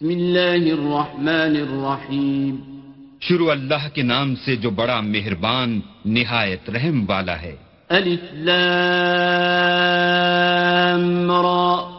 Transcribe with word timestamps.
بسم 0.00 0.10
الله 0.10 0.50
الرحمن 0.50 1.28
الرحيم. 1.28 2.56
شروع 3.20 3.50
اللہ 3.50 3.94
کے 3.94 4.02
نام 4.02 4.34
سے 4.34 4.56
جو 4.56 4.70
بڑا 4.70 5.00
مہربان 5.00 5.80
نہایت 6.04 6.70
رحم 6.70 7.10
والا 7.10 7.42
ہے۔ 7.42 7.56
ألف 7.90 8.20
لام 8.32 11.32
را. 11.32 11.90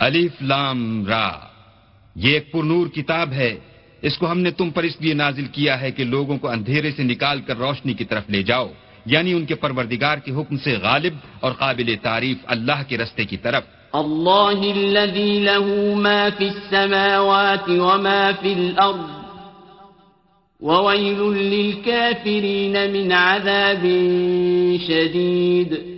ألف 0.00 0.42
لام 0.42 1.06
را. 1.06 1.55
یہ 2.16 2.32
ایک 2.32 2.52
پرنور 2.52 2.86
کتاب 2.86 3.32
ہے۔ 3.32 3.58
اس 4.02 4.18
کو 4.18 4.30
ہم 4.30 4.38
نے 4.38 4.50
تم 4.50 4.70
پر 4.70 4.82
اس 4.82 5.00
لیے 5.00 5.14
نازل 5.14 5.44
کیا 5.44 5.80
ہے 5.80 5.90
کہ 5.90 6.04
لوگوں 6.04 6.38
کو 6.38 6.48
اندھیرے 6.48 6.90
سے 6.90 7.02
نکال 7.02 7.40
کر 7.40 7.56
روشنی 7.56 7.94
کی 7.94 8.04
طرف 8.04 8.22
لے 8.28 8.42
جاؤ۔ 8.42 8.68
یعنی 9.06 9.32
ان 9.32 9.44
کے 9.44 9.54
پروردگار 9.54 10.18
کے 10.18 10.32
حکم 10.32 10.56
سے 10.56 10.76
غالب 10.82 11.14
اور 11.40 11.52
قابل 11.52 11.94
تعریف 12.02 12.36
اللہ 12.44 12.82
کے 12.88 12.98
رستے 12.98 13.24
کی 13.24 13.36
طرف۔ 13.36 13.62
الله 13.92 14.60
الذي 14.76 15.40
له 15.40 15.94
ما 15.94 16.28
في 16.38 16.48
السماوات 16.48 17.68
وما 17.68 18.30
في 18.40 18.52
الأرض 18.52 19.26
وويل 20.60 21.18
للكافرين 21.36 22.76
من 22.92 23.12
عذاب 23.12 23.86
شديد 24.86 25.96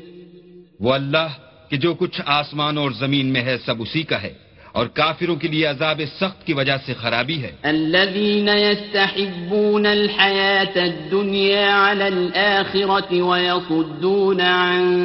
وہ 0.81 0.95
اللہ 0.95 1.29
کہ 1.69 1.77
جو 1.77 1.95
کچھ 1.95 2.21
آسمان 2.27 2.79
اور 2.79 2.91
زمین 2.91 3.27
میں 3.27 3.43
ہے 3.43 3.57
سب 3.67 3.83
اسی 3.83 4.03
کا 4.03 4.23
ہے۔ 4.23 4.48
اور 4.73 4.87
کافروں 4.87 5.37
کے 5.37 5.49
لیے 5.49 5.67
عذاب 5.67 6.01
سخت 6.21 6.47
کی 6.47 6.53
وجہ 6.53 6.77
سے 6.87 6.95
خرابی 6.95 7.43
ہے۔ 7.43 7.53
الذين 7.63 8.49
يستحبون 8.49 9.87
الحياة 9.87 10.89
الدنيا 10.89 11.91
على 11.91 12.05
الآخرة 12.05 13.27
ويصدون 13.27 14.41
عن 14.41 15.01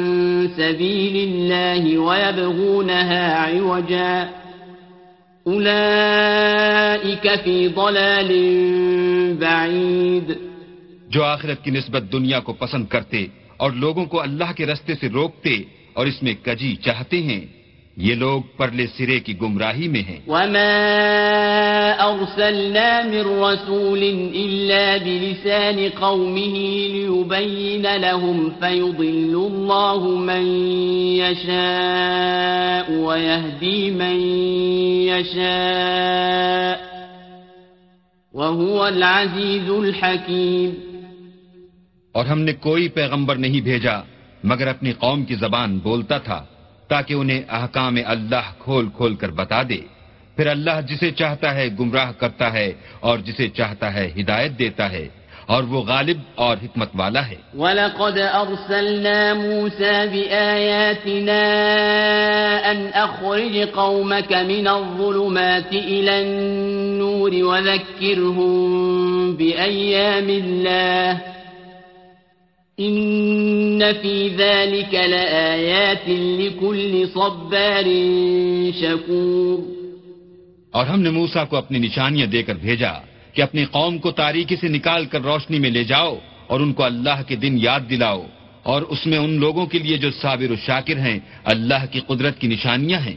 سبيل 0.56 1.28
الله 1.28 2.04
ويبغونها 2.04 3.26
عوجا. 3.36 4.24
أولئك 5.46 7.26
في 7.44 7.66
ضلال 7.66 8.42
بعيد. 9.40 10.30
جو 11.08 11.24
آخرت 11.24 11.64
کی 11.64 11.70
نسبت 11.70 12.02
دنیا 12.12 12.40
کو 12.40 12.52
پسند 12.52 12.86
کرتے 12.86 13.26
اور 13.56 13.70
لوگوں 13.70 14.04
کو 14.04 14.20
اللہ 14.20 14.52
کے 14.56 14.66
رستے 14.66 14.94
سے 15.00 15.08
روکتے 15.08 15.62
اور 15.92 16.06
اس 16.06 16.22
میں 16.22 16.34
کجی 16.42 16.76
چاہتے 16.76 17.22
ہیں۔ 17.22 17.63
یہ 17.96 18.14
لوگ 18.14 18.42
پرلے 18.56 18.86
سرے 18.86 19.20
کی 19.20 19.40
گمراہی 19.40 19.88
میں 19.88 20.02
ہیں۔ 20.02 20.18
وما 20.26 20.84
أرسلنا 21.98 23.00
من 23.04 23.42
رسول 23.42 24.02
إلا 24.34 24.96
بلسان 25.04 25.86
قومه 26.00 26.60
ليبين 26.94 27.86
لهم 28.00 28.48
فيضل 28.60 29.34
الله 29.34 30.20
من 30.20 30.46
يشاء 31.16 32.92
ويهدي 32.92 33.90
من 33.90 34.20
يشاء 35.08 36.76
وهو 38.34 38.82
العزيز 38.82 39.70
الحكيم۔ 39.70 40.70
اور 42.12 42.26
ہم 42.26 42.40
نے 42.40 42.52
کوئی 42.52 42.88
پیغمبر 42.88 43.36
نہیں 43.36 43.60
بھیجا 43.60 44.00
مگر 44.44 44.66
اپنی 44.66 44.92
قوم 44.92 45.24
کی 45.24 45.34
زبان 45.34 45.78
بولتا 45.78 46.18
تھا۔ 46.18 46.44
تاکہ 46.94 47.14
انہیں 47.20 47.42
احکام 47.58 47.94
اللہ 48.14 48.46
کھول 48.62 48.86
کھول 48.96 49.12
کر 49.20 49.30
بتا 49.40 49.60
دے۔ 49.68 49.80
پھر 50.36 50.46
اللہ 50.46 50.76
جسے 50.88 51.08
چاہتا 51.20 51.48
ہے 51.54 51.66
گمراہ 51.80 52.10
کرتا 52.20 52.46
ہے 52.52 52.68
اور 53.06 53.16
جسے 53.26 53.46
چاہتا 53.58 53.86
ہے 53.94 54.06
ہدایت 54.18 54.52
دیتا 54.58 54.86
ہے، 54.92 55.06
اور 55.52 55.62
وہ 55.70 55.80
غالب 55.88 56.18
اور 56.44 56.56
حکمت 56.64 56.90
والا 57.00 57.22
ہے۔ 57.30 57.38
ولقد 57.54 58.16
أرسلنا 58.42 59.18
موسى 59.34 59.96
بآياتنا 60.12 61.42
أن 62.70 62.78
أخرج 62.94 63.54
قومك 63.74 64.32
من 64.32 64.66
الظلمات 64.68 65.72
إلى 65.72 66.14
النور 66.24 67.32
وذكرهم 67.50 68.56
بأيام 69.36 70.28
الله 70.40 71.33
إن 72.80 73.92
في 73.92 74.28
ذلك 74.28 74.94
لآيات 74.94 76.08
لكل 76.08 77.08
صبار 77.14 77.86
شكور 78.80 79.58
اور 80.70 80.86
ہم 80.86 81.00
نے 81.00 81.10
موسا 81.10 81.44
کو 81.44 81.56
اپنی 81.56 81.78
نشانیاں 81.78 82.26
دے 82.26 82.42
کر 82.42 82.54
بھیجا 82.54 82.92
کہ 83.32 83.42
اپنی 83.42 83.64
قوم 83.64 83.98
کو 83.98 84.10
تاریکی 84.10 84.56
سے 84.56 84.68
نکال 84.68 85.04
کر 85.04 85.20
روشنی 85.20 85.58
میں 85.58 85.70
لے 85.70 85.84
جاؤ 85.84 86.16
اور 86.46 86.60
ان 86.60 86.72
کو 86.72 86.82
اللہ 86.82 87.22
کے 87.28 87.36
دن 87.36 87.58
یاد 87.58 87.80
دلاؤ 87.90 88.26
اور 88.62 88.82
اس 88.82 89.06
میں 89.06 89.18
ان 89.18 89.30
لوگوں 89.30 89.66
کے 89.66 89.78
لیے 89.78 89.96
جو 89.96 90.10
صابر 90.10 90.50
و 90.50 90.56
شاکر 90.56 90.98
ہیں، 90.98 91.18
اللہ 91.44 91.84
کی 91.90 92.00
قدرت 92.00 92.38
کی 92.38 92.48
نشانیاں 92.48 93.00
ہیں۔ 93.00 93.16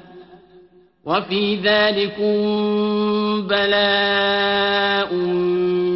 وفي 1.05 1.55
بلاء 3.47 5.13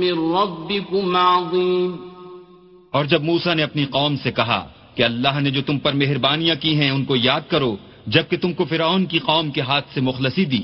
من 0.02 0.14
ربكم 0.38 1.16
عظيم 1.16 1.92
اور 2.92 3.06
جب 3.06 3.24
موسا 3.24 3.54
نے 3.54 3.64
اپنی 3.64 3.86
قوم 3.86 4.16
سے 4.16 4.32
کہا 4.32 4.68
کہ 4.96 5.04
اللہ 5.04 5.40
نے 5.40 5.52
جو 5.52 5.62
تم 5.62 5.80
پر 5.80 5.94
مہربانیاں 5.94 6.56
کی 6.56 6.76
ہیں 6.76 6.90
ان 6.90 7.06
کو 7.06 7.16
یاد 7.16 7.42
کرو، 7.48 7.78
جبکہ 8.08 8.38
تم 8.38 8.54
کو 8.54 8.66
فرعون 8.66 9.06
کی 9.06 9.20
قوم 9.20 9.52
کے 9.52 9.62
ہاتھ 9.62 9.86
سے 9.94 10.02
مخلصی 10.02 10.46
دی۔ 10.46 10.62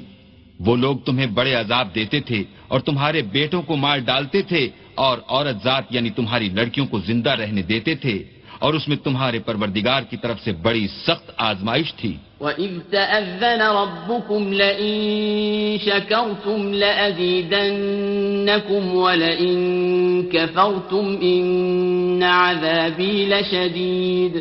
وہ 0.60 0.76
لوگ 0.76 0.98
تمہیں 0.98 1.28
بڑے 1.28 1.54
عذاب 1.54 1.88
دیتے 1.96 2.20
تھے 2.20 2.44
اور 2.68 2.80
تمہارے 2.80 3.22
بیٹوں 3.22 3.62
کو 3.62 3.76
مار 3.76 3.98
ڈالتے 3.98 4.42
تھے 4.42 4.70
اور 4.96 5.18
عورت 5.28 5.64
ذات 5.64 5.84
یعنی 5.90 6.10
تمہاری 6.10 6.50
لڑکیوں 6.50 6.88
کو 6.88 7.00
زندہ 7.00 7.30
رہنے 7.30 7.62
دیتے 7.62 7.96
تھے۔ 7.96 8.24
اور 8.62 8.74
اس 8.74 8.88
میں 8.88 8.98
تمہارے 8.98 9.40
پروردگار 9.40 10.02
کی 10.02 10.18
طرف 10.18 10.44
سے 10.44 10.52
بڑی 10.52 10.88
سخت 10.88 11.32
آزمائش 11.38 11.94
تھی۔ 11.94 12.18
وَإِذْ 12.40 12.90
تَأَذَّنَ 12.90 13.64
رَبُّكُمْ 13.64 14.54
لَئِن 14.54 15.78
شَكَرْتُمْ 15.86 16.74
لَأَزِيدَنَّكُمْ 16.74 18.94
وَلَئِن 18.94 20.30
كَفَرْتُمْ 20.32 21.20
إِنَّ 21.20 22.26
عَذَابِي 22.26 23.26
لَشَدِيدٌ۔ 23.26 24.40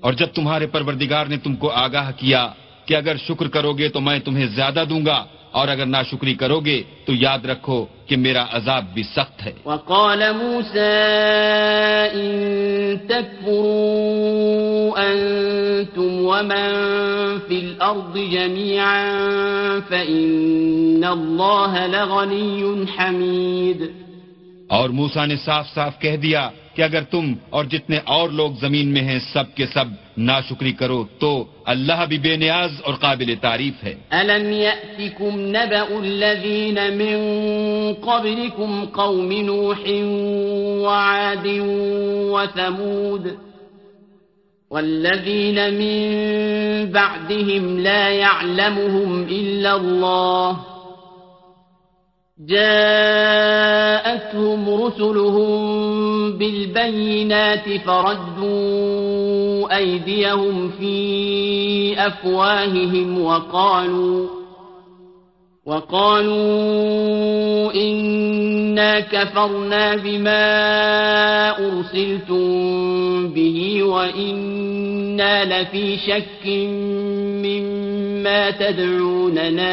اور 0.00 0.12
جب 0.12 0.26
تمہارے 0.26 0.66
پروردگار 0.66 1.26
نے 1.26 1.36
تم 1.36 1.56
کو 1.56 1.70
آگاہ 1.70 2.10
کیا 2.16 2.48
کہ 2.84 2.96
اگر 2.96 3.16
شکر 3.16 3.48
کرو 3.48 3.72
گے 3.72 3.88
تو 3.88 4.00
میں 4.00 4.18
تمہیں 4.18 4.46
زیادہ 4.46 4.84
دوں 4.90 5.06
گا 5.06 5.24
اور 5.58 5.68
اگر 5.68 5.86
ناشکری 5.86 6.34
کرو 6.40 6.60
گے 6.64 6.82
تو 7.04 7.12
یاد 7.14 7.44
رکھو 7.46 7.78
کہ 8.06 8.16
میرا 8.16 8.44
عذاب 8.56 8.84
بھی 8.94 9.02
سخت 9.14 9.46
ہے 9.46 9.52
وقال 9.64 10.20
موسى 10.32 10.94
إن 12.14 12.28
تكفروا 13.08 14.98
أنتم 14.98 16.10
ومن 16.24 16.68
في 17.48 17.58
الأرض 17.58 18.18
جميعا 18.18 19.80
فإن 19.80 21.04
الله 21.04 21.86
لغني 21.86 22.86
حميد. 22.86 23.90
اور 24.68 24.88
موسا 24.90 25.26
نے 25.26 25.36
صاف 25.36 25.66
صاف 25.74 25.98
کہہ 26.00 26.16
دیا 26.16 26.48
کہ 26.74 26.82
اگر 26.82 27.02
تم 27.10 27.32
اور 27.50 27.64
جتنے 27.64 27.98
اور 28.04 28.28
لوگ 28.30 28.52
زمین 28.60 28.88
میں 28.92 29.02
ہیں 29.02 29.18
سب 29.32 29.54
کے 29.54 29.66
سب 29.66 29.86
ناشکری 30.18 30.72
کرو 30.72 31.04
تو 31.18 31.44
اللہ 31.64 32.04
بھی 32.08 32.18
بے 32.18 32.36
نیاز 32.36 32.72
اور 32.84 32.94
قابل 32.94 33.34
تعریف 33.40 33.84
ہے۔ 33.84 33.94
ألم 34.12 34.52
يأتكم 34.52 35.40
نبأ 35.40 35.88
الذين 35.98 36.78
من 36.98 37.16
قبلكم 37.94 38.84
قوم 38.84 39.32
نوح 39.32 39.82
وعاد 40.84 41.46
وثمود 42.34 43.36
والذين 44.70 45.58
من 45.74 45.96
بعدهم 46.90 47.78
لا 47.78 48.08
يعلمهم 48.08 49.22
إلا 49.22 49.76
الله 49.76 50.75
جاءتهم 52.44 54.04
رسلهم 54.84 55.56
بالبينات 56.32 57.80
فردوا 57.86 59.76
أيديهم 59.76 60.70
في 60.78 62.06
أفواههم 62.06 63.20
وقالوا 63.22 64.26
وقالوا 65.66 67.06
إنا 67.74 69.00
كفرنا 69.00 69.96
بما 69.96 70.46
أرسلتم 71.50 72.48
به 73.28 73.82
وإنا 73.82 75.44
لفي 75.44 75.96
شك 75.96 76.46
تدعوننا 78.58 79.72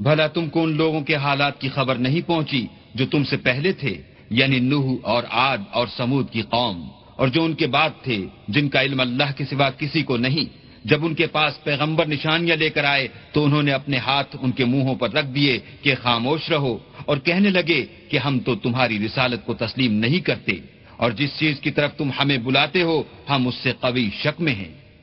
بھلا 0.00 0.26
تم 0.26 0.48
کو 0.48 0.62
ان 0.62 0.76
لوگوں 0.76 1.00
کے 1.00 1.14
حالات 1.14 1.60
کی 1.60 1.68
خبر 1.68 1.94
نہیں 1.94 2.20
پہنچی 2.26 2.66
جو 2.94 3.06
تم 3.06 3.24
سے 3.24 3.36
پہلے 3.36 3.72
تھے 3.72 3.94
یعنی 4.30 4.58
نوح 4.60 4.86
اور 5.02 5.22
عاد 5.30 5.58
اور 5.72 5.86
سمود 5.96 6.30
کی 6.30 6.42
قوم، 6.50 6.78
اور 7.16 7.28
جو 7.28 7.44
ان 7.44 7.54
کے 7.54 7.66
بعد 7.66 7.90
تھے، 8.02 8.18
جن 8.48 8.68
کا 8.68 8.82
علم 8.82 9.00
اللہ 9.00 9.30
کے 9.36 9.44
سوا 9.44 9.68
کسی 9.70 10.02
کو 10.02 10.16
نہیں۔ 10.16 10.46
جب 10.84 11.04
ان 11.06 11.14
کے 11.14 11.26
پاس 11.26 11.52
پیغمبر 11.64 12.06
نشانیاں 12.06 12.56
لے 12.56 12.68
کر 12.70 12.84
آئے، 12.84 13.08
تو 13.32 13.44
انہوں 13.44 13.62
نے 13.62 13.72
اپنے 13.72 13.96
ہاتھ 13.98 14.36
ان 14.40 14.50
کے 14.50 14.64
منہوں 14.64 14.94
پر 14.94 15.08
رکھ 15.10 15.26
دیے 15.34 15.58
کہ 15.82 15.94
خاموش 16.02 16.50
رہو 16.50 16.74
اور 17.06 17.16
کہنے 17.18 17.50
لگے 17.50 17.80
کہ 18.10 18.16
ہم 18.18 18.38
تو 18.38 18.54
تمہاری 18.54 18.96
رسالت 19.06 19.40
کو 19.46 19.54
تسلیم 19.54 19.92
نہیں 19.94 20.20
کرتے، 20.20 20.52
اور 20.96 21.10
جس 21.10 21.30
چیز 21.38 21.60
کی 21.60 21.70
طرف 21.70 21.90
تم 21.96 22.10
ہمیں 22.20 22.38
بلاتے 22.38 22.82
ہو، 22.82 23.02
ہم 23.30 23.48
اس 23.48 23.54
سے 23.54 23.72
قوی 23.80 24.08
شک 24.22 24.40
میں 24.40 24.54
ہیں۔ 24.54 24.72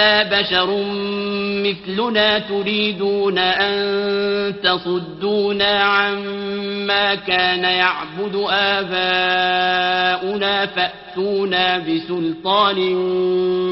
إلا 0.00 0.40
بشر 0.40 0.70
مثلنا 1.66 2.38
تريدون 2.38 3.38
أن 3.38 3.74
تصدونا 4.62 5.72
عما 5.82 7.14
كان 7.14 7.64
يعبد 7.64 8.36
آباؤنا 8.50 9.56
فأتونا 10.66 11.78
بسلطان 11.78 12.78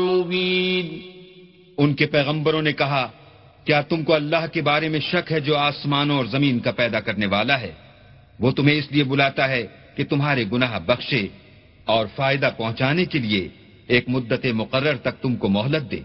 مبين 0.07 0.87
ان 1.79 1.95
کے 1.95 2.07
پیغمبروں 2.07 2.63
نے 2.63 2.73
کہا، 2.73 3.11
کیا 3.65 3.81
تم 3.81 4.05
کو 4.05 4.15
اللہ 4.15 4.47
کے 4.53 4.63
بارے 4.63 4.89
میں 4.89 5.01
شک 5.01 5.33
ہے 5.33 5.41
جو 5.41 5.57
آسمانوں 5.57 6.17
اور 6.17 6.25
زمین 6.25 6.59
کا 6.61 6.71
پیدا 6.71 7.01
کرنے 7.01 7.27
والا 7.27 7.61
ہے؟ 7.61 7.73
وہ 8.41 8.51
تمہیں 8.51 8.79
اس 8.79 8.93
لیے 8.93 9.05
بلاتا 9.05 9.49
ہے 9.49 9.67
کہ 9.97 10.05
تمہارے 10.05 10.45
گناہ 10.53 10.79
بخشے 10.87 11.27
اور 11.85 12.07
فائدہ 12.17 12.51
پہنچانے 12.57 13.05
کے 13.05 13.19
لیے 13.19 13.49
ایک 13.87 14.05
مدت 14.09 14.47
مقرر 14.55 14.97
تک 14.97 15.23
تم 15.23 15.37
کو 15.37 15.49
مہلت 15.49 15.91
دے۔ 15.91 16.01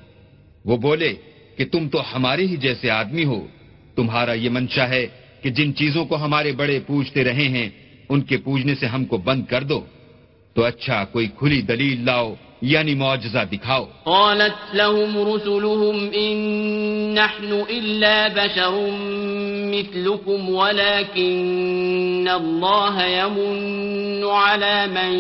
وہ 0.66 0.78
بولے 0.78 1.14
کہ 1.58 1.66
تم 1.66 1.90
تو 1.90 2.02
ہمارے 2.16 2.46
ہی 2.46 2.56
جیسے 2.56 2.90
آدمی 2.90 3.26
ہو۔ 3.26 3.48
تمہارا 3.96 4.34
یہ 4.34 4.50
منشا 4.50 4.90
ہے 4.90 5.08
کہ 5.42 5.50
جن 5.50 5.76
چیزوں 5.76 6.06
کو 6.06 6.16
ہمارے 6.16 6.52
بڑے 6.52 6.80
پوچھتے 6.88 7.24
رہے 7.24 7.48
ہیں، 7.48 7.70
ان 8.10 8.22
کے 8.22 8.38
پوجنے 8.38 8.76
سے 8.76 8.86
ہم 8.86 9.06
کو 9.06 9.18
بند 9.18 9.46
کر 9.50 9.64
دو۔ 9.64 9.82
تو 10.54 10.64
اچھا 10.64 11.04
کوئی 11.04 11.28
کھلی 11.38 11.62
دلیل 11.62 12.06
لاؤ 12.06 12.34
یعنی 12.62 12.96
معجزہ 12.96 13.38
دکھاؤ۔ 13.52 13.86
قالت 14.04 14.76
لهم 14.76 15.18
رسلهم 15.18 16.10
إن 16.14 16.38
نحن 17.16 17.64
إلا 17.70 18.28
بشر 18.36 18.90
مثلكم، 19.66 20.56
ولكن 20.56 22.28
الله 22.30 23.02
يمن 23.08 24.24
على 24.24 24.86
من 24.92 25.16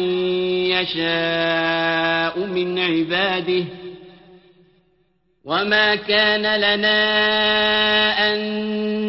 يشاء 0.71 2.39
من 2.47 2.77
عباده۔ 2.77 3.82
وما 5.45 5.95
كان 5.95 6.41
لنا 6.41 6.99
أن 8.17 8.39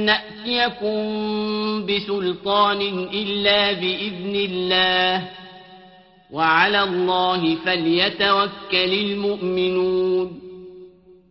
نأتيكم 0.07 0.97
بسلطان 1.87 2.81
إلا 3.13 3.73
بإذن 3.73 4.35
الله 4.35 5.29
وعلى 6.31 6.81
الله 6.83 7.55
فليتوكل 7.65 8.93
المؤمنون 9.05 10.27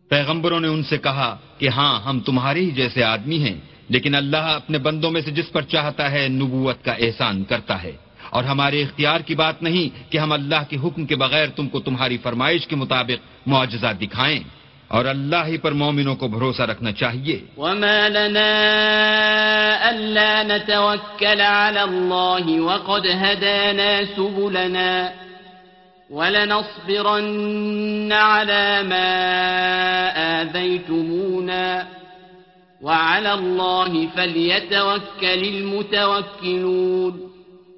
پیغمبروں 0.10 0.60
نے 0.60 0.68
ان 0.68 0.84
سے 0.84 0.98
کہا 0.98 1.38
کہ 1.58 1.70
ہاں 1.70 2.02
ہم 2.02 2.20
تمہارے 2.20 2.60
ہی 2.60 2.72
جیسے 2.72 3.04
آدمی 3.04 3.38
ہیں، 3.38 3.56
لیکن 3.90 4.16
اللہ 4.16 4.38
اپنے 4.38 4.78
بندوں 4.78 5.12
میں 5.12 5.22
سے 5.22 5.32
جس 5.32 5.52
پر 5.52 5.62
چاہتا 5.62 6.12
ہے 6.12 6.28
نبوت 6.28 6.84
کا 6.84 6.92
احسان 6.92 7.44
کرتا 7.44 7.84
ہے۔ 7.84 7.92
اور 8.30 8.44
ہمارے 8.44 8.82
اختیار 8.82 9.20
کی 9.20 9.36
بات 9.36 9.64
نہیں 9.64 10.12
کہ 10.12 10.18
ہم 10.18 10.32
اللہ 10.32 10.64
کے 10.70 10.78
حکم 10.84 11.06
کے 11.06 11.16
بغیر 11.16 11.48
تم 11.48 11.68
کو 11.68 11.80
تمہاری 11.80 12.18
فرمائش 12.18 12.68
کے 12.68 12.76
مطابق 12.76 13.48
معجزہ 13.48 13.94
دکھائیں۔ 14.02 14.63
اور 14.94 15.06
اللہ 15.06 15.48
ہی 15.48 15.58
پر 15.58 15.72
مومنوں 15.72 16.16
کو 16.16 16.28
بھروسہ 16.28 16.62
رکھنا 16.62 16.92
چاہیے۔ 16.92 17.40
وما 17.58 18.08
لنا 18.08 18.50
ألا 19.92 20.44
نتوكل 20.44 21.42
على 21.42 21.80
الله 21.80 22.64
وقد 22.64 23.16
هدانا 23.16 24.00
سبلنا 24.16 25.12
ولنصبرن 26.10 28.12
على 28.12 28.84
ما 28.84 29.14
آذيتمونا 30.16 31.84
وعلى 32.82 33.30
الله 33.30 34.06
فليتوكل 34.16 35.26
المتوكلون۔ 35.26 37.28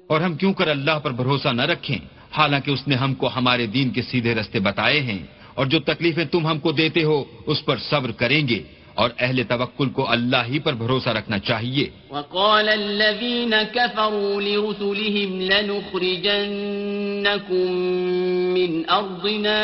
اور 0.06 0.20
ہم 0.20 0.34
کیوں 0.34 0.52
کر 0.52 0.68
اللہ 0.68 0.98
پر 0.98 1.10
بھروسہ 1.10 1.48
نہ 1.48 1.62
رکھیں؟ 1.62 1.98
حالانکہ 2.38 2.70
اس 2.70 2.88
نے 2.88 2.94
ہم 2.94 3.14
کو 3.14 3.30
ہمارے 3.36 3.66
دین 3.66 3.90
کے 3.90 4.02
سیدھے 4.02 4.34
رستے 4.34 4.58
بتائے 4.58 5.00
ہیں۔ 5.00 5.35
اور 5.56 5.66
جو 5.66 5.80
تکلیفیں 5.80 6.24
تم 6.24 6.46
ہم 6.46 6.58
کو 6.58 6.72
دیتے 6.72 7.04
ہو، 7.04 7.24
اس 7.46 7.64
پر 7.64 7.76
صبر 7.76 8.10
کریں 8.10 8.48
گے۔ 8.48 8.62
اور 8.94 9.10
اہل 9.18 9.42
توکل 9.48 9.88
کو 9.88 10.10
اللہ 10.10 10.36
ہی 10.48 10.58
پر 10.58 10.72
بھروسہ 10.72 11.08
رکھنا 11.08 11.38
چاہیے۔ 11.38 11.90
وقال 12.10 12.68
الذين 12.68 13.54
كفروا 13.72 14.40
لرسلهم 14.40 15.40
لنخرجنكم 15.40 16.12
من 18.54 18.82
أرضنا 18.88 19.58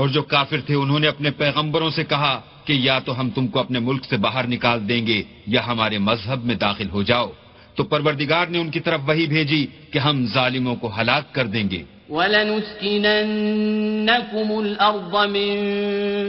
اور 0.00 0.08
جو 0.08 0.22
کافر 0.22 0.56
تھے 0.66 0.74
انہوں 0.74 0.98
نے 0.98 1.06
اپنے 1.06 1.30
پیغمبروں 1.30 1.90
سے 1.90 2.04
کہا 2.04 2.40
کہ 2.64 2.72
یا 2.72 2.98
تو 2.98 3.20
ہم 3.20 3.30
تم 3.30 3.46
کو 3.46 3.60
اپنے 3.60 3.78
ملک 3.78 4.04
سے 4.04 4.16
باہر 4.16 4.46
نکال 4.46 4.88
دیں 4.88 5.06
گے 5.06 5.22
یا 5.46 5.66
ہمارے 5.66 5.98
مذہب 5.98 6.44
میں 6.44 6.54
داخل 6.54 6.90
ہو 6.90 7.02
جاؤ۔ 7.02 7.30
تو 7.74 7.84
پروردگار 7.84 8.46
نے 8.46 8.58
ان 8.58 8.70
کی 8.70 8.80
طرف 8.80 9.00
وہی 9.06 9.26
بھیجی 9.26 9.66
کہ 9.92 9.98
ہم 9.98 10.26
ظالموں 10.26 10.76
کو 10.76 11.00
ہلاک 11.00 11.34
کر 11.34 11.46
دیں 11.46 11.70
گے۔ 11.70 11.82
وَلَنُسْكِنَنَّكُمُ 12.10 14.64
الْأَرْضَ 14.64 15.28
مِن 15.28 15.58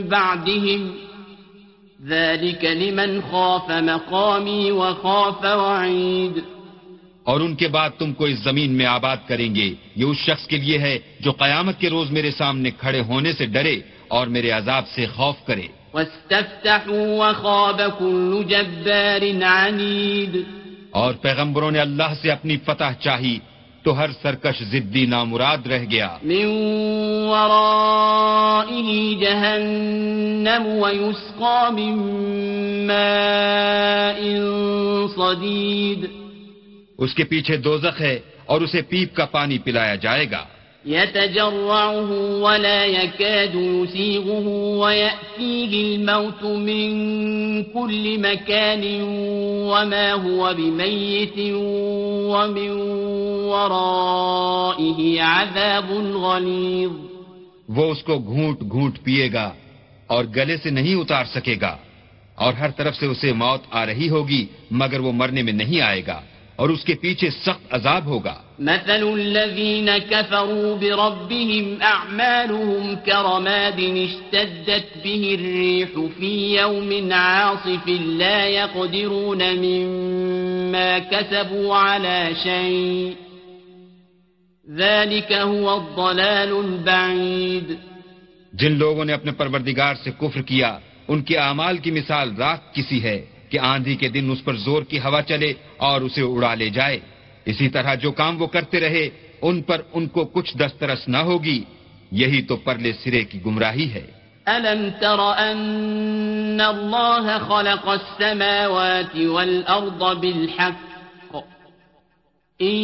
بَعْدِهِمْ۔ 0.09 0.89
ذَلِكَ 2.07 2.67
لِمَنْ 2.67 3.31
خَافَ 3.31 3.73
مَقَامِي 3.73 4.71
وَخَافَ 4.71 5.47
وَعِيدِ۔ 5.47 6.39
اور 7.31 7.41
ان 7.41 7.55
کے 7.55 7.67
بعد 7.67 7.89
تم 7.97 8.13
کو 8.13 8.25
اس 8.25 8.39
زمین 8.39 8.71
میں 8.73 8.85
آباد 8.85 9.17
کریں 9.27 9.55
گے۔ 9.55 9.73
یہ 9.95 10.05
اس 10.05 10.17
شخص 10.17 10.47
کے 10.47 10.57
لیے 10.57 10.77
ہے 10.77 10.99
جو 11.19 11.31
قیامت 11.31 11.79
کے 11.79 11.89
روز 11.89 12.11
میرے 12.11 12.31
سامنے 12.31 12.71
کھڑے 12.71 13.01
ہونے 13.01 13.33
سے 13.33 13.45
ڈرے 13.45 13.79
اور 14.07 14.27
میرے 14.27 14.49
عذاب 14.49 14.83
سے 14.87 15.05
خوف 15.05 15.35
کرے۔ 15.45 15.67
اور 20.91 21.13
پیغمبروں 21.13 21.71
نے 21.71 21.79
اللہ 21.79 22.13
سے 22.21 22.31
اپنی 22.31 22.57
فتح 22.57 22.91
چاہی 22.99 23.39
تو 23.83 23.97
ہر 23.97 24.09
سرکش 24.21 24.63
ضدی 24.63 25.05
نامراد 25.05 25.67
رہ 25.67 25.83
گیا۔ 25.91 26.17
من 26.23 26.47
جہنم 29.19 30.83
من 31.71 31.93
ماء 32.87 34.21
صدید 35.15 36.20
اس 37.01 37.15
کے 37.15 37.23
پیچھے 37.23 37.57
دوزخ 37.57 38.01
ہے 38.01 38.19
اور 38.45 38.61
اسے 38.61 38.81
پیپ 38.81 39.15
کا 39.15 39.25
پانی 39.25 39.57
پلایا 39.57 39.95
جائے 39.95 40.31
گا۔ 40.31 40.45
يتجرعه 40.87 42.09
ولا 42.41 42.85
يكاد 42.85 43.55
يسيغه 43.55 44.47
ويأتيه 44.81 45.73
الموت 45.81 46.43
من 46.43 46.91
كل 47.63 48.17
مكان 48.17 48.83
وما 49.71 50.07
هو 50.23 50.41
بميت 50.57 51.37
ومن 52.33 52.71
ورائه 53.53 54.99
عذاب 55.21 55.91
غليظ۔ 56.23 56.91
وہ 57.69 57.91
اس 57.91 58.03
کو 58.03 58.19
گھونٹ 58.19 58.61
گھونٹ 58.61 59.03
پیے 59.03 59.33
گا 59.33 59.53
اور 60.07 60.25
گلے 60.35 60.57
سے 60.57 60.69
نہیں 60.69 60.95
اتار 60.95 61.25
سکے 61.25 61.55
گا 61.61 61.77
اور 62.35 62.53
ہر 62.53 62.69
طرف 62.71 62.95
سے 62.95 63.05
اسے 63.05 63.33
موت 63.33 63.61
آ 63.71 63.85
رہی 63.85 64.09
ہوگی 64.09 64.45
مگر 64.71 64.99
وہ 64.99 65.11
مرنے 65.11 65.41
میں 65.41 65.53
نہیں 65.53 65.81
آئے 65.81 66.01
گا۔ 66.07 66.21
اور 66.61 66.69
اس 66.69 66.83
کے 66.85 66.95
پیچھے 66.95 67.29
سخت 67.29 67.73
عذاب 67.73 68.05
ہوگا۔ 68.05 68.35
مثل 68.59 69.03
الذين 69.13 69.89
كفروا 70.09 70.75
بربهم 70.81 71.73
أعمالهم 71.81 72.95
كرماد 73.05 73.79
اشتدت 73.79 74.97
به 75.03 75.23
الريح 75.31 75.99
في 76.17 76.55
يوم 76.55 77.11
عاصف 77.11 77.89
لا 78.01 78.45
يقدرون 78.45 79.41
مما 79.63 80.99
كسبوا 81.11 81.77
على 81.77 82.33
شيء 82.43 83.11
ذلك 84.75 85.31
هو 85.31 85.69
الضلال 85.69 86.51
البعيد۔ 86.51 87.73
جن 88.53 88.71
لوگوں 88.71 89.05
نے 89.05 89.13
اپنے 89.13 89.31
پروردگار 89.31 89.95
سے 90.03 90.11
کفر 90.17 90.41
کیا 90.41 90.79
ان 91.07 91.21
کے 91.21 91.37
اعمال 91.37 91.77
کی 91.77 91.91
مثال 91.91 92.35
راک 92.35 92.75
کسی 92.75 93.03
ہے۔ 93.03 93.25
کہ 93.51 93.59
آندھی 93.59 93.95
کے 93.95 94.09
دن 94.09 94.29
اس 94.31 94.43
پر 94.43 94.55
زور 94.55 94.83
کی 94.83 94.99
ہوا 94.99 95.21
چلے 95.21 95.53
اور 95.77 96.01
اسے 96.01 96.21
اڑا 96.21 96.55
لے 96.55 96.69
جائے۔ 96.69 96.99
اسی 97.45 97.69
طرح 97.69 97.95
جو 97.95 98.11
کام 98.11 98.41
وہ 98.41 98.47
کرتے 98.47 98.79
رہے، 98.79 99.09
ان 99.41 99.61
پر 99.61 99.81
ان 99.93 100.07
کو 100.07 100.25
کچھ 100.25 100.57
دسترس 100.57 101.07
نہ 101.07 101.17
ہوگی۔ 101.17 101.63
یہی 102.11 102.41
تو 102.41 102.55
پرلے 102.55 102.93
سرے 102.93 103.23
کی 103.23 103.39
گمراہی 103.45 103.91
ہے۔ 103.91 104.21
ألم 104.47 104.89
تر 104.99 105.17
أن 105.17 106.61
الله 106.61 107.47
خلق 107.47 107.87
السماوات 107.87 109.15
والأرض 109.15 110.17
بالحق 110.17 110.91
إن 112.61 112.75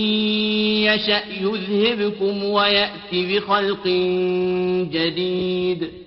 يشأ 0.84 1.28
يذهبكم 1.42 2.44
ويأتي 2.44 3.26
بخلق 3.26 3.88
جديد 4.94 6.07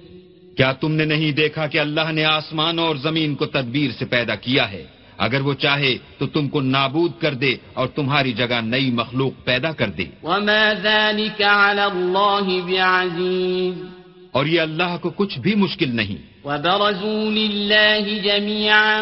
کیا 0.57 0.73
تم 0.73 0.92
نے 0.92 1.04
نہیں 1.04 1.33
دیکھا 1.33 1.66
کہ 1.66 1.78
اللہ 1.78 2.12
نے 2.12 2.25
آسمان 2.25 2.78
اور 2.78 2.97
زمین 2.97 3.35
کو 3.35 3.47
تدبیر 3.47 3.90
سے 3.99 4.04
پیدا 4.04 4.35
کیا 4.35 4.73
ہے؟ 4.73 4.87
اگر 5.19 5.40
وہ 5.40 5.54
چاہے 5.54 5.99
تو 6.19 6.26
تم 6.26 6.49
کو 6.49 6.61
نابود 6.61 7.12
کر 7.21 7.35
دے 7.35 7.57
اور 7.73 7.88
تمہاری 7.88 8.33
جگہ 8.33 8.61
نئی 8.61 8.90
مخلوق 8.90 9.45
پیدا 9.45 9.73
کر 9.73 9.88
دے۔ 9.88 10.04
وما 10.23 10.73
ذلك 10.83 11.42
على 11.42 11.83
الله 11.83 12.71
بعزيز۔ 12.71 14.00
اور 14.33 14.47
یہ 14.47 14.61
اللہ 14.61 14.97
کو 15.03 15.11
کچھ 15.17 15.39
بھی 15.39 15.55
مشکل 15.55 15.97
نہیں 15.97 16.19
وبرزوا 16.45 17.31
لله 17.31 18.19
جميعا 18.25 19.01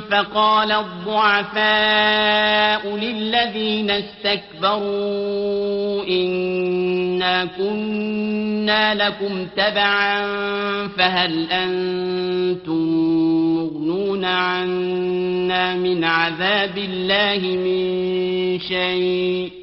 فقال 0.00 0.72
الضعفاء 0.72 1.66
للذين 2.96 3.90
استكبروا 3.90 5.24
إنا 6.08 7.44
كنا 7.44 8.94
لكم 8.94 9.46
تبعا 9.56 10.26
فهل 10.88 11.46
أنتم 11.52 12.86
مغنون 13.56 14.24
عنا 14.24 15.74
من 15.74 16.04
عذاب 16.04 16.78
الله 16.78 17.38
من 17.38 18.58
شيء 18.58 19.59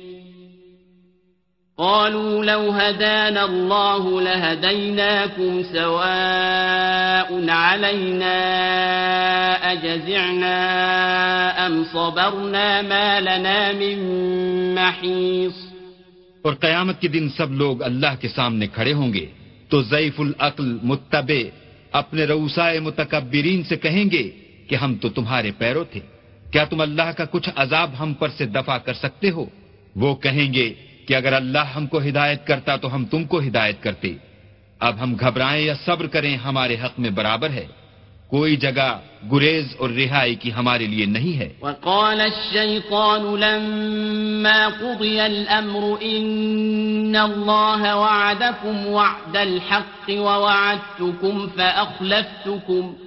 قالوا 1.78 2.46
لو 2.46 2.72
هدانا 2.72 3.46
الله 3.46 4.22
لهديناكم 4.22 5.64
سواء 5.64 7.30
علينا 7.50 8.38
أجزعنا 9.72 10.58
أم 11.68 11.84
صبرنا 11.94 12.82
ما 12.82 13.20
لنا 13.20 13.72
من 13.72 13.98
محيص 14.76 15.58
اور 16.42 16.54
قیامت 16.54 17.02
کے 17.02 17.08
دن 17.08 17.30
سب 17.30 17.52
لوگ 17.52 17.84
اللہ 17.84 18.16
کے 18.22 18.28
سامنے 18.28 18.68
کھڑے 18.68 18.94
ہوں 18.94 19.14
گے 19.14 19.26
تو 19.70 19.82
ضعیف 19.82 20.20
العقل 20.20 20.78
متبع 20.84 21.42
اپنے 21.92 22.26
روسائے 22.26 22.80
متکبرین 22.80 23.64
سے 23.64 23.76
کہیں 23.76 24.06
گے 24.12 24.30
کہ 24.68 24.76
ہم 24.76 24.96
تو 24.96 25.10
تمہارے 25.10 25.52
پیرو 25.58 25.84
تھے۔ 25.84 26.00
کیا 26.52 26.64
تم 26.64 26.82
اللہ 26.82 27.12
کا 27.18 27.26
کچھ 27.26 27.50
عذاب 27.56 27.90
ہم 28.00 28.14
پر 28.14 28.30
سے 28.38 28.46
دفع 28.46 28.78
کر 28.78 28.94
سکتے 28.94 29.30
ہو؟ 29.30 29.46
وہ 29.96 30.16
کہیں 30.16 30.54
گے 30.54 30.74
کہ 31.08 31.14
اگر 31.14 31.34
اللہ 31.34 31.74
ہم 31.76 31.88
کو 31.88 32.00
ہدایت 32.00 32.48
کرتا 32.48 32.76
تو 32.76 32.96
ہم 32.96 33.06
تم 33.06 33.24
کو 33.24 33.40
ہدایت 33.40 33.84
کرتے۔ 33.84 34.14
اب 34.80 35.04
ہم 35.04 35.16
گھبرائیں 35.20 35.66
یا 35.66 35.74
صبر 35.86 36.08
کریں 36.08 36.38
ہمارے 36.38 36.76
حق 36.84 37.00
میں 37.00 37.10
برابر 37.10 37.50
ہے۔ 37.50 37.66
کوئی 38.28 38.56
جگہ 38.56 39.00
گریز 39.32 39.76
اور 39.78 39.90
رہائی 39.90 40.36
کی 40.36 40.54
ہمارے 40.54 40.88
لیے 40.88 41.06
نہیں 41.06 41.40
ہے۔ 41.40 41.54
وقال 41.62 42.22
الشيطان 42.22 43.22
لما 43.22 44.68
قضي 44.80 45.20
الأمر 45.20 46.02
إن 46.02 47.16
الله 47.16 47.98
وعدكم 47.98 48.88
وعد 48.88 49.36
الحق 49.36 50.10
ووعدتكم 50.10 51.48
فأخلفتكم 51.56 53.07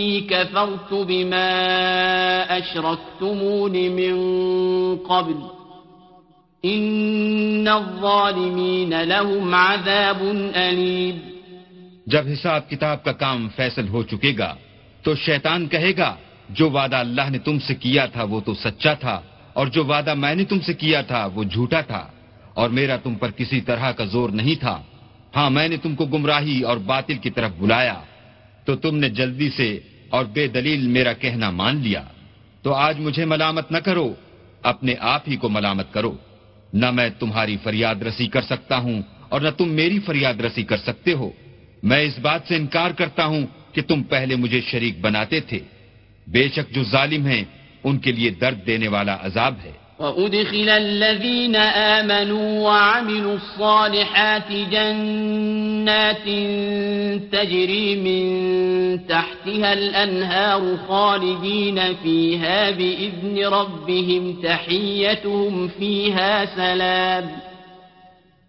إني 0.00 0.20
كفرت 0.20 0.92
بما 0.92 1.50
أشركتمون 2.48 3.72
من 3.72 4.14
قبل. 5.08 5.34
إن 6.66 7.68
الظالمين 7.68 8.92
لهم 8.92 9.54
عذاب 9.54 10.22
أليم. 10.54 11.18
جب 12.06 12.24
حساب 12.32 12.70
کتاب 12.70 13.04
کا 13.04 13.12
کام 13.12 13.48
فیصل 13.56 13.88
ہو 13.88 14.02
چکے 14.02 14.32
گا، 14.38 14.54
تو 15.02 15.14
شیطان 15.14 15.68
کہے 15.68 15.92
گا، 15.98 16.16
جو 16.48 16.70
وعدہ 16.70 16.96
اللہ 16.96 17.30
نے 17.30 17.38
تم 17.38 17.58
سے 17.58 17.74
کیا 17.74 18.06
تھا 18.06 18.22
وہ 18.22 18.40
تو 18.40 18.54
سچا 18.54 18.94
تھا، 18.94 19.20
اور 19.52 19.66
جو 19.66 19.84
وعدہ 19.84 20.14
میں 20.14 20.34
نے 20.34 20.44
تم 20.44 20.60
سے 20.60 20.74
کیا 20.74 21.02
تھا 21.02 21.28
وہ 21.34 21.44
جھوٹا 21.44 21.80
تھا، 21.80 22.06
اور 22.54 22.70
میرا 22.70 22.96
تم 22.96 23.14
پر 23.14 23.30
کسی 23.30 23.60
طرح 23.60 23.92
کا 23.92 24.04
زور 24.04 24.30
نہیں 24.30 24.54
تھا۔ 24.54 24.82
ہاں 25.36 25.50
میں 25.50 25.68
نے 25.68 25.76
تم 25.76 25.94
کو 25.94 26.06
گمراہی 26.06 26.62
اور 26.62 26.76
باطل 26.76 27.14
کی 27.14 27.30
طرف 27.30 27.50
بلایا۔ 27.58 27.94
تو 28.64 28.76
تم 28.76 28.96
نے 28.96 29.08
جلدی 29.08 29.50
سے 29.50 29.80
اور 30.08 30.24
بے 30.24 30.46
دلیل 30.46 30.86
میرا 30.86 31.12
کہنا 31.12 31.50
مان 31.50 31.76
لیا۔ 31.76 32.02
تو 32.62 32.74
آج 32.74 33.00
مجھے 33.00 33.24
ملامت 33.24 33.72
نہ 33.72 33.78
کرو، 33.78 34.14
اپنے 34.62 34.94
آپ 35.00 35.28
ہی 35.28 35.36
کو 35.36 35.48
ملامت 35.48 35.92
کرو۔ 35.92 36.16
نہ 36.72 36.90
میں 36.90 37.10
تمہاری 37.18 37.56
فریاد 37.62 37.94
رسی 37.94 38.26
کر 38.26 38.42
سکتا 38.42 38.78
ہوں 38.78 39.02
اور 39.28 39.40
نہ 39.40 39.48
تم 39.48 39.68
میری 39.68 39.98
فریاد 39.98 40.40
رسی 40.40 40.62
کر 40.62 40.76
سکتے 40.76 41.12
ہو۔ 41.12 41.30
میں 41.82 42.02
اس 42.02 42.18
بات 42.18 42.40
سے 42.48 42.56
انکار 42.56 42.90
کرتا 42.90 43.26
ہوں 43.26 43.46
کہ 43.72 43.82
تم 43.82 44.02
پہلے 44.02 44.36
مجھے 44.36 44.60
شریک 44.60 45.00
بناتے 45.00 45.40
تھے۔ 45.40 45.58
بے 46.26 46.48
شک 46.48 46.74
جو 46.74 46.82
ظالم 46.82 47.26
ہیں، 47.26 47.44
ان 47.84 47.98
کے 47.98 48.12
لیے 48.12 48.30
درد 48.30 48.66
دینے 48.66 48.88
والا 48.88 49.16
عذاب 49.20 49.54
ہے۔ 49.64 49.72
وأدخل 50.00 50.68
الذين 50.68 51.56
آمنوا 51.56 52.60
وعملوا 52.60 53.34
الصالحات 53.34 54.52
جنات 54.70 56.26
تجري 57.32 57.96
من 57.96 58.22
تحتها 59.06 59.72
الأنهار 59.72 60.62
خالدين 60.88 61.78
فيها 62.02 62.70
بإذن 62.70 63.36
ربهم 63.44 64.32
تحيتهم 64.42 65.68
فيها 65.68 66.44
سلام 66.56 67.24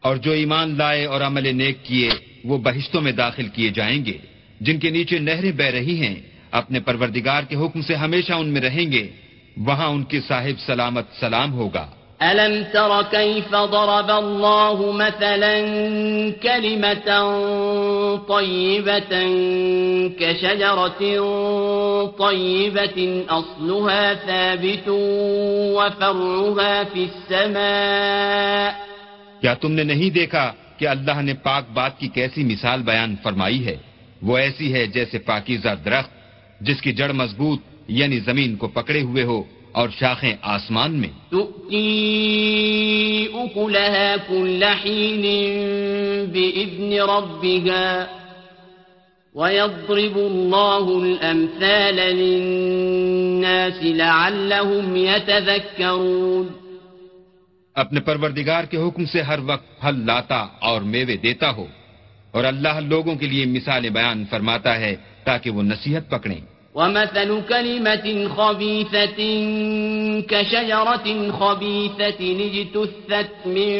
اور 0.02 0.16
جو 0.16 0.32
ایمان 0.32 0.78
لائے 0.78 1.06
اور 1.06 1.22
عمل 1.22 1.56
نیک 1.56 1.84
کیے، 1.86 2.10
وہ 2.44 2.58
بہشتوں 2.58 3.02
میں 3.02 3.12
داخل 3.12 3.48
کیے 3.48 3.70
جائیں 3.70 4.06
گے۔ 4.06 4.18
جن 4.62 4.80
کے 4.80 4.90
نیچے 4.90 5.20
نہریں 5.20 5.52
بہ 5.52 5.64
رہی 5.64 5.96
ہیں، 6.00 6.16
اپنے 6.52 6.80
پروردگار 6.80 7.44
کے 7.50 7.56
حکم 7.56 7.82
سے 7.82 7.96
ہمیشہ 7.96 8.34
ان 8.34 8.48
میں 8.48 8.62
رہیں 8.62 8.92
گے۔ 8.92 9.08
وہاں 9.58 9.88
ان 9.88 10.04
کے 10.04 10.22
صاحب 10.22 10.60
سلامت 10.66 11.06
سلام 11.20 11.54
ہوگا۔ 11.54 11.88
ألم 12.22 12.64
تر 12.74 13.02
كيف 13.12 13.52
ضرب 13.52 14.12
الله 14.12 14.92
مثلا 14.92 15.56
كلمة 16.44 17.10
طيبة 18.18 19.14
كشجرة 20.20 21.02
طيبة 22.18 23.00
أصلها 23.30 24.14
ثابت 24.14 24.90
وفرعها 25.76 26.84
في 26.94 27.04
السماء 27.04 28.70
کیا 29.42 29.54
تم 29.54 29.72
نے 29.72 29.84
نہیں 29.84 30.10
دیکھا 30.10 30.54
کہ 30.78 30.88
اللہ 30.88 31.22
نے 31.22 31.34
پاک 31.34 31.64
بات 31.74 32.00
کی 32.00 32.08
کیسی 32.08 32.44
مثال 32.44 32.82
بیان 32.82 33.16
فرمائی 33.24 33.66
ہے؟ 33.66 33.78
وہ 34.22 34.38
ایسی 34.38 34.74
ہے 34.74 34.88
جیسے 34.88 35.20
پاکیزہ 35.20 35.76
درخت 35.86 36.12
جس 36.62 36.82
کی 36.82 36.92
جڑ 36.92 37.12
مضبوط 37.12 37.60
یعنی 37.88 38.20
زمین 38.20 38.56
کو 38.56 38.68
پکڑے 38.68 39.02
ہوئے 39.02 39.24
ہو 39.24 39.44
اور 39.72 39.90
شاخیں 39.90 40.34
آسمان 40.42 40.92
میں۔ 40.92 41.36
كل 44.28 44.64
حين 44.64 45.24
بإذن 46.32 46.94
ربها 46.94 48.04
ويضرب 49.36 50.16
الله 50.16 51.04
الأمثال 51.04 51.96
للناس 51.96 53.84
لعلهم 53.84 54.96
يتذكرون۔ 54.96 56.48
اپنے 57.76 58.00
پروردگار 58.00 58.64
کے 58.64 58.78
حکم 58.78 59.06
سے 59.06 59.22
ہر 59.22 59.40
وقت 59.46 59.82
پھل 59.82 60.06
لاتا 60.06 60.48
اور 60.60 60.82
میوے 60.82 61.18
دیتا 61.18 61.52
ہو 61.52 61.66
اور 62.32 62.44
اللہ 62.44 62.80
لوگوں 62.80 63.16
کے 63.16 63.28
لیے 63.28 63.46
مثال 63.46 63.90
بیان 63.90 64.26
فرماتا 64.30 64.80
ہے 64.80 64.96
تاکہ 65.24 65.50
وہ 65.50 65.64
نصیحت 65.64 66.10
پکڑیں۔ 66.10 66.51
ومثل 66.76 67.42
كلمة 67.50 68.28
خبيثة 68.28 69.20
كشجرة 70.22 71.32
خبيثة 71.32 72.22
اجتثت 72.22 73.48
من 73.48 73.72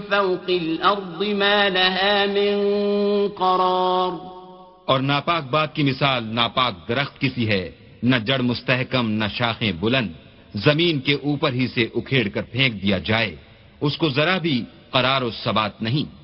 فوق 0.00 0.48
الأرض 0.48 1.24
ما 1.24 1.68
لها 1.68 2.26
من 2.26 2.56
قرار. 3.28 4.12
اور 4.84 5.00
ناپاک 5.00 5.44
بات 5.50 5.74
کی 5.74 5.82
مثال 5.82 6.24
ناپاک 6.24 6.88
درخت 6.88 7.20
کسی 7.20 7.48
ہے، 7.48 7.70
نہ 8.02 8.16
جڑ 8.16 8.40
مستحکم، 8.40 9.10
نہ 9.10 9.24
شاخیں 9.34 9.72
بلند، 9.72 10.08
زمین 10.54 11.00
کے 11.00 11.14
اوپر 11.14 11.52
ہی 11.52 11.68
سے 11.68 11.88
اکھیڑ 11.94 12.28
کر 12.28 12.42
پھینک 12.42 12.82
دیا 12.82 12.98
جائے، 12.98 13.36
اس 13.80 13.96
کو 13.96 14.08
ذرا 14.08 14.38
بھی 14.38 14.64
قرار 14.90 15.22
و 15.22 15.30
ثبات 15.30 15.82
نہیں۔ 15.82 16.19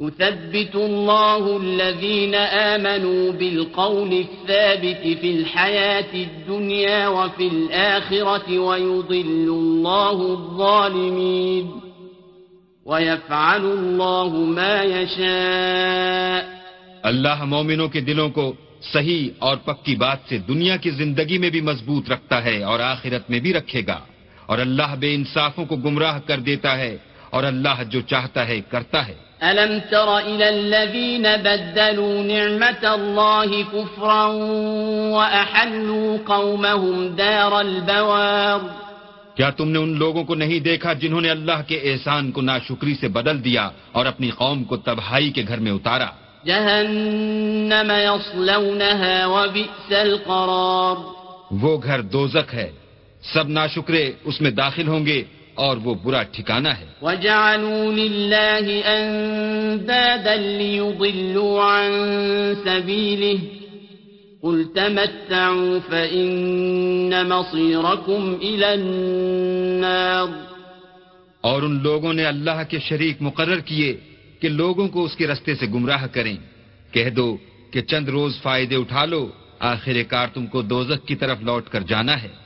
يثبت 0.00 0.74
الله 0.76 1.56
الذين 1.56 2.34
آمنوا 2.34 3.32
بالقول 3.32 4.12
الثابت 4.14 5.18
في 5.20 5.30
الحياة 5.30 6.14
الدنيا 6.14 7.08
وفي 7.08 7.46
الآخرة 7.46 8.58
ويضل 8.58 9.48
الله 9.48 10.32
الظالمين 10.32 11.70
ويفعل 12.86 13.64
الله 13.64 14.28
ما 14.28 14.82
يشاء 14.82 16.44
اللہ 17.02 17.44
مومنوں 17.44 17.88
کے 17.88 18.00
دلوں 18.02 18.28
کو 18.30 18.52
صحیح 18.92 19.28
اور 19.38 19.56
پکی 19.64 19.96
بات 19.96 20.28
سے 20.28 20.38
دنیا 20.48 20.76
کی 20.76 20.90
زندگی 20.92 21.38
میں 21.38 21.50
بھی 21.50 21.60
مضبوط 21.62 22.10
رکھتا 22.10 22.44
ہے 22.44 22.62
اور 22.62 22.80
آخرت 22.82 23.30
میں 23.30 23.40
بھی 23.40 23.52
رکھے 23.52 23.86
گا 23.86 23.98
اور 24.46 24.58
اللہ 24.58 24.94
بے 25.00 25.14
انصافوں 25.14 25.64
کو 25.64 25.76
گمراہ 25.84 26.18
کر 26.26 26.40
دیتا 26.40 26.78
ہے 26.78 26.96
اور 27.30 27.44
اللہ 27.44 27.82
جو 27.88 28.00
چاہتا 28.00 28.48
ہے 28.48 28.60
کرتا 28.60 29.08
ہے۔ 29.08 29.14
ألم 29.40 29.78
تر 29.90 30.06
إلى 30.24 30.44
الذين 30.44 31.26
بدلوا 31.42 32.22
نعمة 32.22 32.92
الله 32.92 33.60
كفرا 33.72 34.26
وأحلوا 35.10 36.16
قومهم 36.26 37.16
دار 37.18 37.52
البوار۔ 37.52 38.86
کیا 39.36 39.50
تم 39.50 39.68
نے 39.68 39.78
ان 39.78 39.98
لوگوں 39.98 40.24
کو 40.24 40.34
نہیں 40.34 40.60
دیکھا 40.60 40.92
جنہوں 40.92 41.20
نے 41.20 41.30
اللہ 41.30 41.62
کے 41.66 41.76
احسان 41.76 42.32
کو 42.32 42.40
ناشکری 42.40 42.94
سے 42.94 43.08
بدل 43.08 43.44
دیا 43.44 43.70
اور 43.92 44.06
اپنی 44.06 44.30
قوم 44.30 44.64
کو 44.64 44.76
تباہی 44.76 45.30
کے 45.30 45.44
گھر 45.48 45.58
میں 45.58 45.72
اتارا؟ 45.72 46.06
جهنم 46.44 47.90
يصلونها 47.90 49.26
وبئس 49.26 49.92
القرار۔ 49.92 50.94
وہ 51.50 51.78
گھر 51.82 52.00
دوزخ 52.00 52.54
ہے۔ 52.54 52.70
سب 53.22 53.48
ناشکرے 53.48 54.12
اس 54.24 54.40
میں 54.40 54.50
داخل 54.50 54.88
ہوں 54.88 55.06
گے۔ 55.06 55.24
اور 55.56 55.76
وہ 55.76 55.94
برا 55.94 56.22
ٹھکانہ 56.22 56.68
ہے۔ 56.68 56.86
وجعلوا 57.02 57.92
لله 57.92 58.66
ليضلوا 60.58 61.60
عن 61.72 61.90
سبيله 62.64 63.42
قل 64.40 64.62
تمتعوا 64.74 65.78
فإن 65.88 67.10
مصيركم 67.28 68.36
إلى 68.40 68.64
النار 68.64 70.26
اور 71.40 71.62
ان 71.62 71.82
لوگوں 71.82 72.12
نے 72.12 72.24
اللہ 72.24 72.62
کے 72.68 72.78
شریک 72.78 73.16
مقرر 73.20 73.58
کیے 73.58 73.96
کہ 74.40 74.48
لوگوں 74.48 74.88
کو 74.88 75.04
اس 75.04 75.16
کے 75.16 75.26
رستے 75.26 75.54
سے 75.54 75.66
گمراہ 75.66 76.06
کریں۔ 76.06 76.36
کہہ 76.92 77.10
دو 77.10 77.36
کہ 77.70 77.80
چند 77.80 78.08
روز 78.08 78.42
فائدے 78.42 78.76
اٹھا 78.76 79.04
لو 79.04 79.30
آخر 79.58 80.02
کار 80.08 80.28
تم 80.34 80.46
کو 80.46 80.62
دوزک 80.62 81.08
کی 81.08 81.14
طرف 81.14 81.38
لوٹ 81.40 81.68
کر 81.68 81.80
جانا 81.80 82.22
ہے۔ 82.22 82.45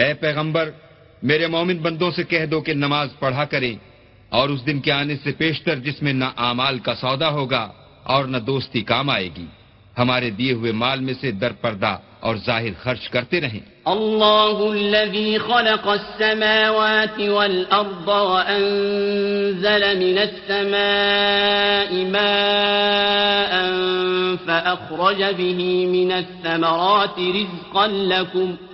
اے 0.00 0.14
پیغمبر، 0.14 0.70
میرے 1.22 1.46
مومن 1.46 1.78
بندوں 1.78 2.10
سے 2.10 2.22
کہہ 2.22 2.46
دو 2.46 2.60
کہ 2.60 2.72
نماز 2.74 3.08
پڑھا 3.18 3.44
کریں 3.44 3.76
اور 4.28 4.48
اس 4.48 4.66
دن 4.66 4.80
کے 4.80 4.92
آنے 4.92 5.14
سے 5.24 5.32
پیشتر 5.32 5.76
جس 5.76 6.02
میں 6.02 6.12
نہ 6.12 6.24
اعمال 6.36 6.78
کا 6.78 6.94
سودا 6.94 7.30
ہوگا 7.30 7.64
اور 8.02 8.24
نہ 8.24 8.36
دوستی 8.36 8.80
کام 8.82 9.10
آئے 9.10 9.28
گی۔ 9.36 9.46
ہمارے 9.98 10.30
دیے 10.30 10.52
ہوئے 10.52 10.72
مال 10.72 11.00
میں 11.00 11.14
سے 11.20 11.30
در 11.30 11.52
پردہ 11.52 11.96
اور 12.20 12.36
ظاہر 12.46 12.72
خرچ 12.82 13.08
کرتے 13.08 13.40
رہیں۔ 13.40 13.60
الله 13.84 14.58
الذي 14.70 15.38
خلق 15.38 15.88
السماوات 15.88 17.18
والأرض 17.20 18.08
وأنزل 18.08 19.82
من 20.02 20.18
السماء 20.18 21.90
ماء 22.16 23.52
فأخرج 24.46 25.20
به 25.38 25.60
من 25.96 26.12
الثمرات 26.12 27.18
رزقا 27.18 27.86
لكم 27.86 28.69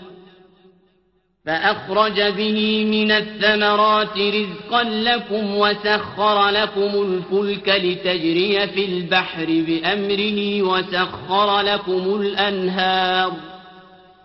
فأخرج 1.47 2.21
به 2.21 2.85
من 2.85 3.11
الثمرات 3.13 4.17
رزقا 4.19 4.83
لكم 4.83 5.57
وسخر 5.57 6.49
لكم 6.51 6.93
الفلك 7.03 7.69
لتجري 7.69 8.67
في 8.67 8.85
البحر 8.85 9.49
بأمره 9.69 10.63
وسخر 10.63 11.61
لكم 11.61 12.05
الأنهار 12.21 13.31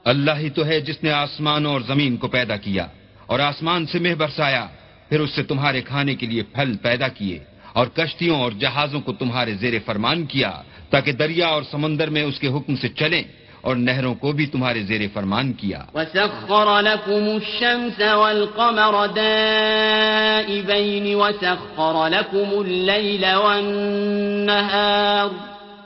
اللہ 0.06 0.40
ہی 0.40 0.50
تو 0.50 0.66
ہے 0.66 0.80
جس 0.80 1.04
نے 1.04 1.12
آسمان 1.12 1.66
اور 1.66 1.82
زمین 1.82 2.18
کو 2.18 2.28
پیدا 2.28 2.58
کیا 2.58 2.88
اور 3.28 3.40
آسمان 3.40 3.86
سے 3.86 4.00
مہ 4.00 4.16
برسایا، 4.18 4.66
پھر 5.10 5.20
اس 5.20 5.32
سے 5.36 5.44
تمہارے 5.44 5.82
کھانے 5.82 6.16
کے 6.16 6.26
لیے 6.26 6.44
پھل 6.54 6.76
پیدا 6.82 7.08
کیے 7.08 7.40
اور 7.74 7.88
کشتیوں 7.88 8.40
اور 8.42 8.52
جہازوں 8.52 9.02
کو 9.02 9.14
تمہارے 9.14 9.54
زیر 9.62 9.78
فرمان 9.86 10.26
کیا 10.26 10.52
تاکہ 10.90 11.12
دریا 11.12 11.48
اور 11.48 11.64
سمندر 11.72 12.10
میں 12.10 12.24
اس 12.24 12.40
کے 12.40 12.48
حکم 12.48 12.76
سے 12.76 12.90
چلیں۔ 12.90 13.24
اور 13.62 13.76
نہروں 13.76 14.16
کو 14.16 14.32
بھی 14.32 14.46
تمہارے 14.46 14.84
زیر 14.84 15.02
فرمان 15.14 15.54
کیا۔ 15.54 15.84
وسخر 15.94 16.82
لكم 16.82 17.14
الشمس 17.14 18.00
والقمر 18.00 19.06
دائبين 19.16 21.16
وسخر 21.16 22.10
لكم 22.10 22.60
الليل 22.60 23.24
والنهار۔ 23.24 25.28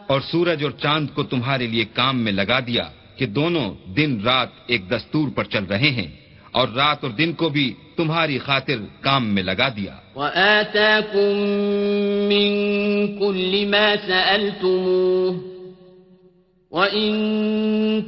اور 0.08 0.22
سورج 0.22 0.64
اور 0.64 0.72
چاند 0.72 1.08
کو 1.14 1.24
تمہارے 1.24 1.68
لیے 1.68 1.86
کام 1.94 2.20
میں 2.20 2.32
لگا 2.32 2.60
دیا 2.60 2.84
کہ 3.16 3.26
دونوں 3.26 3.90
دن 3.90 4.18
رات 4.24 4.50
ایک 4.68 4.90
دستور 4.90 5.28
پر 5.36 5.44
چل 5.44 5.64
رہے 5.64 5.88
ہیں 5.90 6.08
اور 6.52 6.68
رات 6.68 7.04
اور 7.04 7.12
دن 7.12 7.34
کو 7.34 7.50
بھی 7.50 7.74
تمہاری 7.96 8.40
خاطر 8.40 8.78
کام 9.02 9.28
میں 9.28 9.44
لگا 9.44 9.70
دیا۔ 9.70 9.96
وآتاكم 10.16 11.48
من 12.28 13.20
كل 13.20 13.66
ما 13.66 13.94
سألتموه۔ 14.08 15.55
وإن 16.76 17.06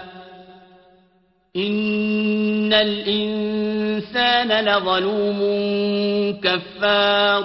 إن 1.57 2.73
الإنسان 2.73 4.49
لظلوم 4.49 5.41
كفار 6.41 7.43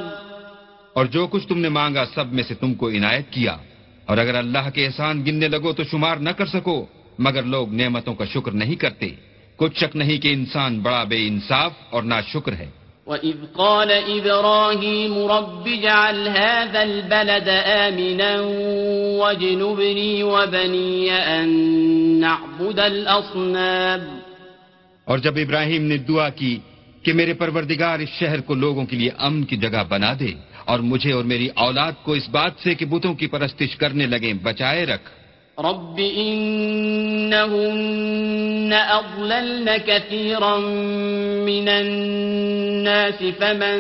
اور 0.94 1.06
جو 1.06 1.28
کچھ 1.28 1.48
تم 1.48 1.60
نے 1.60 1.70
مانگا 1.70 2.06
سب 2.16 2.34
میں 2.34 2.44
سے 2.44 2.56
تم 2.56 2.74
کو 2.74 2.90
عنایت 2.90 3.30
کیا۔ 3.30 3.58
اور 4.06 4.18
اگر 4.18 4.36
اللہ 4.36 4.70
کے 4.74 4.86
احسان 4.86 5.26
گننے 5.26 5.48
لگو 5.48 5.74
تو 5.74 5.84
شمار 5.84 6.18
نہ 6.18 6.30
کر 6.30 6.46
سکو، 6.46 6.86
مگر 7.20 7.44
لوگ 7.44 7.74
نعمتوں 7.74 8.16
کا 8.16 8.26
شکر 8.26 8.52
نہیں 8.52 8.76
کرتے۔ 8.76 9.10
کچھ 9.56 9.80
شک 9.80 9.96
نہیں 9.96 10.18
کہ 10.18 10.34
انسان 10.34 10.80
بڑا 10.80 11.04
بے 11.04 11.28
انصاف 11.28 11.72
اور 11.90 12.04
نا 12.04 12.22
شکر 12.22 12.54
ہے۔ 12.54 12.70
وَإِذْ 13.08 13.36
قَالَ 13.54 13.94
إِبْرَاهِيمُ 13.94 15.32
رَبِّ 15.32 15.72
اجْعَلْ 15.72 16.28
هَذَا 16.28 16.82
الْبَلَدَ 16.82 17.50
آمِنًا 17.66 18.42
وَاجْنُبْنِي 19.18 20.22
وَبَنِيَّ 20.22 21.12
أَن 21.12 21.50
نَّعْبُدَ 22.22 22.82
الْأَصْنَامَ۔ 22.82 24.18
اور 25.06 25.18
جب 25.18 25.34
ابراہیم 25.36 25.84
نے 25.84 25.98
دعا 25.98 26.30
کی 26.30 26.60
کہ 27.04 27.14
میرے 27.14 27.34
پروردگار 27.34 28.00
اس 28.00 28.10
شہر 28.10 28.42
کو 28.42 28.54
لوگوں 28.54 28.86
کے 28.86 28.96
لیے 28.96 29.10
امن 29.18 29.44
کی 29.44 29.58
جگہ 29.58 29.84
بنا 29.90 30.14
دے 30.20 30.34
اور 30.66 30.80
مجھے 30.80 31.12
اور 31.12 31.24
میری 31.24 31.48
اولاد 31.56 31.92
کو 32.04 32.12
اس 32.12 32.30
بات 32.30 32.52
سے 32.64 32.76
کہ 32.76 32.86
بتوں 32.86 33.14
کی 33.14 33.28
پرستش 33.28 33.76
کرنے 33.76 34.06
لگیں، 34.06 34.34
بچائے 34.34 34.86
رکھ۔ 34.86 35.10
رب 35.58 36.00
إنهن 36.00 37.34
أضللن 38.74 39.78
كثيرا 39.78 40.58
من 41.46 41.70
الناس 41.70 43.24
فمن 43.40 43.78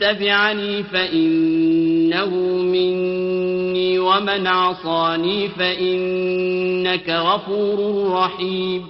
تبعني 0.00 0.82
فإنه 0.82 2.30
مني 2.72 3.98
ومن 3.98 4.46
عصاني 4.46 5.48
فإنك 5.58 7.08
غفور 7.10 7.78
رحيم۔ 8.12 8.82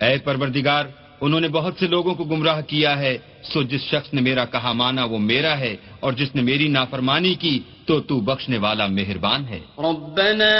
اے 0.00 0.18
پروردگار، 0.18 0.84
انہوں 1.20 1.40
نے 1.40 1.48
بہت 1.48 1.74
سے 1.78 1.86
لوگوں 1.86 2.14
کو 2.14 2.24
گمراہ 2.24 2.60
کیا 2.66 2.92
ہے، 2.98 3.18
سو 3.42 3.62
جس 3.62 3.82
شخص 3.82 4.14
نے 4.14 4.20
میرا 4.20 4.44
کہا 4.44 4.72
مانا 4.72 5.04
وہ 5.04 5.18
میرا 5.18 5.54
ہے، 5.58 5.76
اور 6.00 6.12
جس 6.12 6.34
نے 6.34 6.42
میری 6.42 6.68
نافرمانی 6.68 7.34
کی 7.34 7.54
تو 7.90 8.00
تو 8.00 8.20
بخشنے 8.20 8.58
والا 8.58 8.86
مہربان 8.86 9.44
ہے 9.50 9.58
ربنا 9.78 10.50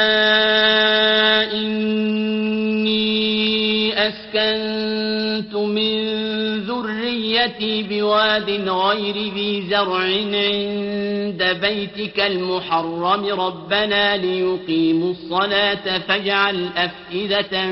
انی 1.52 3.10
اسکنت 3.96 5.54
من 5.54 5.94
ذریتی 6.66 7.82
بواد 7.88 8.50
غیر 8.68 9.16
ذی 9.34 9.60
زرع 9.70 10.02
عند 10.04 11.42
بیتك 11.60 12.20
المحرم. 12.20 13.24
ربنا 13.40 14.16
ليقيموا 14.16 15.10
الصلاة 15.10 15.98
فاجعل 15.98 16.68
أفئدة 16.76 17.66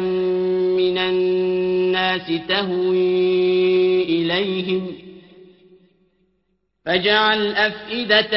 من 0.78 0.98
الناس 0.98 2.32
تهوي 2.48 4.02
إليهم. 4.02 5.07
فاجعل 6.88 7.52
أفئدة 7.54 8.34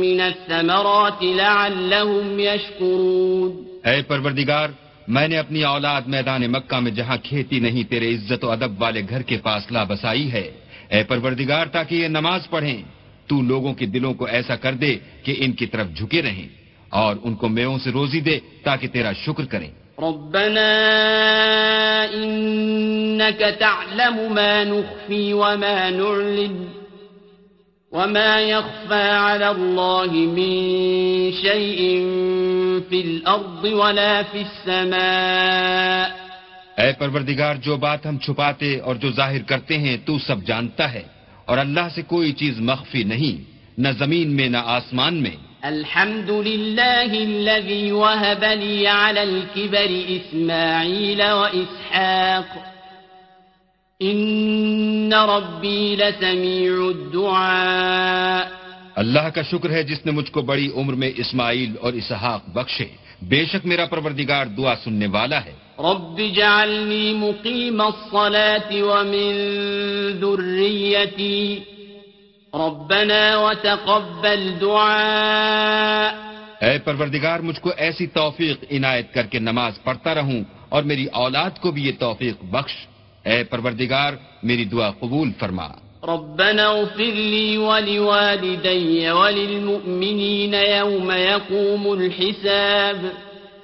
من 0.00 0.20
الثمرات 0.20 1.22
لعلهم 1.22 2.40
يشكرون. 2.40 3.64
اے 3.84 4.02
پروردگار، 4.02 4.68
میں 5.08 5.28
نے 5.28 5.38
اپنی 5.38 5.62
اولاد 5.62 6.02
میدان 6.06 6.42
مکہ 6.52 6.80
میں 6.80 6.90
جہاں 6.90 7.16
کھیتی 7.22 7.60
نہیں، 7.60 7.82
تیرے 7.90 8.14
عزت 8.14 8.44
و 8.44 8.50
ادب 8.50 8.82
والے 8.82 9.02
گھر 9.08 9.22
کے 9.22 9.36
پاس 9.36 9.72
لا 9.72 9.84
بسائی 9.84 10.32
ہے۔ 10.32 10.50
اے 10.88 11.02
پروردگار، 11.02 11.66
تاکہ 11.66 11.94
یہ 11.94 12.08
نماز 12.08 12.50
پڑھیں، 12.50 12.82
تو 13.26 13.42
لوگوں 13.42 13.74
کے 13.74 13.86
دلوں 13.86 14.14
کو 14.14 14.24
ایسا 14.24 14.56
کر 14.56 14.72
دے 14.72 14.96
کہ 15.22 15.34
ان 15.38 15.52
کی 15.52 15.66
طرف 15.66 15.86
جھکے 15.96 16.22
رہیں 16.22 16.48
اور 16.88 17.16
ان 17.22 17.34
کو 17.34 17.48
میووں 17.48 17.78
سے 17.78 17.90
روزی 17.90 18.20
دے، 18.20 18.38
تاکہ 18.62 18.88
تیرا 18.88 19.12
شکر 19.12 19.44
کریں۔ 19.44 19.70
ربنا 19.98 20.70
إنك 22.14 23.38
تعلم 23.38 24.34
ما 24.34 24.64
نخفي 24.64 25.32
وما 25.32 25.90
نعلن 25.90 26.68
وما 27.92 28.40
يخفى 28.40 29.10
على 29.10 29.50
الله 29.50 30.10
من 30.12 30.52
شيء 31.32 31.78
في 32.90 33.00
الأرض 33.00 33.64
ولا 33.64 34.22
في 34.22 34.40
السماء 34.42 36.08
اے 36.78 36.92
پروردگار، 36.98 37.54
جو 37.62 37.76
بات 37.76 38.06
ہم 38.06 38.18
چھپاتے 38.18 38.78
اور 38.78 38.94
جو 38.94 39.10
ظاہر 39.12 39.42
کرتے 39.46 39.78
ہیں، 39.78 39.96
تو 40.06 40.18
سب 40.18 40.44
جانتا 40.46 40.92
ہے، 40.92 41.02
اور 41.44 41.58
اللہ 41.58 41.88
سے 41.94 42.02
کوئی 42.02 42.32
چیز 42.32 42.60
مخفی 42.60 43.02
نہیں، 43.02 43.36
نہ 43.78 43.88
زمین 43.98 44.36
میں، 44.36 44.48
نہ 44.48 44.60
آسمان 44.66 45.22
میں۔ 45.22 45.36
الحمد 45.64 46.30
لله 46.30 47.12
الذي 47.14 47.92
وهب 47.92 48.44
لي 48.44 48.86
على 48.86 49.22
الكبر 49.22 49.90
إسماعيل 50.16 51.22
وإسحاق 51.22 52.50
إن 54.02 55.12
ربي 55.12 55.96
لسميع 55.96 56.72
الدعاء. 56.88 58.48
اللہ 58.96 59.28
کا 59.34 59.42
شکر 59.42 59.70
ہے 59.70 59.82
جس 59.82 60.06
نے 60.06 60.12
مجھ 60.12 60.30
کو 60.30 60.42
بڑی 60.42 60.70
عمر 60.74 60.92
میں 60.92 61.10
اسماعیل 61.16 61.72
اور 61.80 61.92
اسحاق 61.92 62.48
بخشے. 62.48 62.86
بے 63.22 63.44
شک 63.44 63.66
میرا 63.66 63.86
پروردگار 63.86 64.46
دعا 64.46 64.74
سننے 64.84 65.06
والا 65.06 65.44
ہے. 65.44 65.52
رب 65.78 66.20
جعلني 66.34 67.12
مقيم 67.12 67.82
الصلاة 67.82 68.70
ومن 68.72 69.32
ذريتي 70.20 71.73
ربنا 72.54 73.38
وتقبل 73.38 74.60
دعاء. 74.60 76.12
اے 76.60 76.78
پروردگار 76.78 77.40
مجھ 77.40 77.60
کو 77.60 77.70
ایسی 77.76 78.06
توفیق 78.06 78.64
عنایت 78.70 79.14
کر 79.14 79.26
کے 79.26 79.38
نماز 79.38 79.82
پڑھتا 79.84 80.14
رہوں 80.14 80.44
اور 80.68 80.82
میری 80.82 81.06
اولاد 81.06 81.50
کو 81.60 81.70
بھی 81.70 81.86
یہ 81.86 81.92
توفیق 81.98 82.44
بخش۔ 82.44 82.86
اے 83.24 83.44
پروردگار 83.44 84.12
میری 84.42 84.64
دعا 84.64 84.90
قبول 84.90 85.32
فرما۔ 85.38 85.68
ربنا 86.02 86.68
اغفر 86.68 87.04
لي 87.04 87.56
ولوالدي 87.56 89.10
وللمؤمنين 89.10 90.54
يوم 90.54 91.10
يقوم 91.10 91.90
الحساب. 91.90 93.06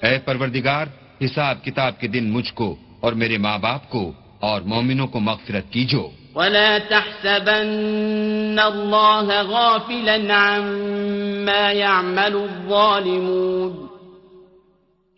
اے 0.02 0.18
پروردگار 0.18 0.86
حساب 1.24 1.64
کتاب 1.64 2.00
کے 2.00 2.08
دن 2.08 2.30
مجھ 2.30 2.52
کو 2.52 2.76
اور 3.00 3.12
میرے 3.12 3.38
ماں 3.38 3.58
باپ 3.58 3.90
کو 3.90 4.12
اور 4.40 4.60
مومنوں 4.60 5.06
کو 5.06 5.20
مغفرت 5.20 5.72
کیجو۔ 5.72 6.08
ولا 6.34 6.78
تحسبن 6.78 8.58
الله 8.58 9.42
غافلا 9.42 10.34
عما 10.34 11.72
يعمل 11.72 12.36
الظالمون 12.36 13.88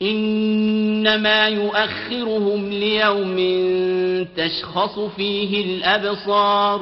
إنما 0.03 1.49
يؤخرهم 1.49 2.71
ليوم 2.71 3.37
تشخص 4.37 4.99
فيه 5.17 5.63
الأبصار 5.65 6.79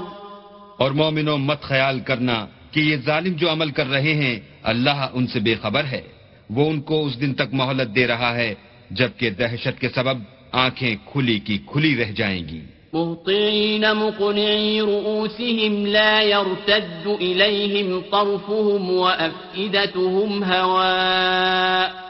اور 0.76 0.90
مومنوں 0.90 1.38
مت 1.38 1.62
خیال 1.62 2.00
کرنا 2.00 2.46
کہ 2.70 2.80
یہ 2.80 2.96
ظالم 2.96 3.32
جو 3.32 3.52
عمل 3.52 3.70
کر 3.70 3.86
رہے 3.86 4.14
ہیں، 4.14 4.40
اللہ 4.62 5.06
ان 5.12 5.26
سے 5.26 5.40
بے 5.40 5.54
خبر 5.54 5.84
ہے۔ 5.84 6.02
وہ 6.50 6.70
ان 6.70 6.80
کو 6.80 7.06
اس 7.06 7.20
دن 7.20 7.34
تک 7.34 7.48
مہلت 7.52 7.96
دے 7.96 8.06
رہا 8.06 8.34
ہے، 8.34 8.54
جبکہ 8.90 9.30
دہشت 9.30 9.80
کے 9.80 9.88
سبب 9.88 10.18
آنکھیں 10.52 10.96
کھلی 11.12 11.38
کی 11.38 11.58
کھلی 11.66 11.96
رہ 11.96 12.12
جائیں 12.12 12.48
گی۔ 12.48 12.60
مهطعين 12.92 13.92
مقنعي 13.92 14.80
رؤوسهم 14.80 15.86
لا 15.86 16.20
يرتد 16.20 17.08
إليهم 17.20 18.00
طرفهم 18.10 18.90
وأفئدتهم 18.90 20.44
هواء. 20.52 22.00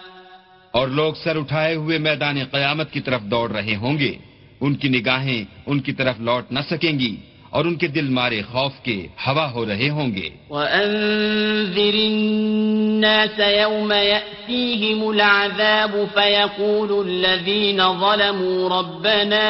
اور 0.70 0.88
لوگ 0.88 1.14
سر 1.14 1.36
اٹھائے 1.36 1.74
ہوئے 1.74 1.98
میدان 1.98 2.38
قیامت 2.50 2.92
کی 2.92 3.00
طرف 3.00 3.22
دوڑ 3.22 3.50
رہے 3.50 3.76
ہوں 3.76 3.98
گے۔ 3.98 4.12
ان 4.60 4.74
کی 4.74 4.88
نگاہیں 4.88 5.44
ان 5.66 5.80
کی 5.80 5.92
طرف 5.92 6.20
لوٹ 6.20 6.52
نہ 6.52 6.60
سکیں 6.70 6.98
گی۔ 6.98 7.16
اور 7.50 7.64
ان 7.64 7.76
کے 7.76 7.86
دل 7.86 8.08
مارے 8.08 8.42
خوف 8.42 8.72
کے 8.82 9.06
ہوا 9.26 9.50
ہو 9.50 9.66
رہے 9.66 9.88
ہوں 9.88 10.16
گے 10.16 10.30
وَأَنذِرِ 10.50 12.06
النَّاسَ 12.06 13.40
يَوْمَ 13.40 13.94
يَأْتِيهِمُ 13.94 15.10
الْعَذَابُ 15.10 16.04
فَيَقُولُ 16.14 17.06
الَّذِينَ 17.06 18.00
ظَلَمُوا 18.00 18.68
رَبَّنَا 18.68 19.48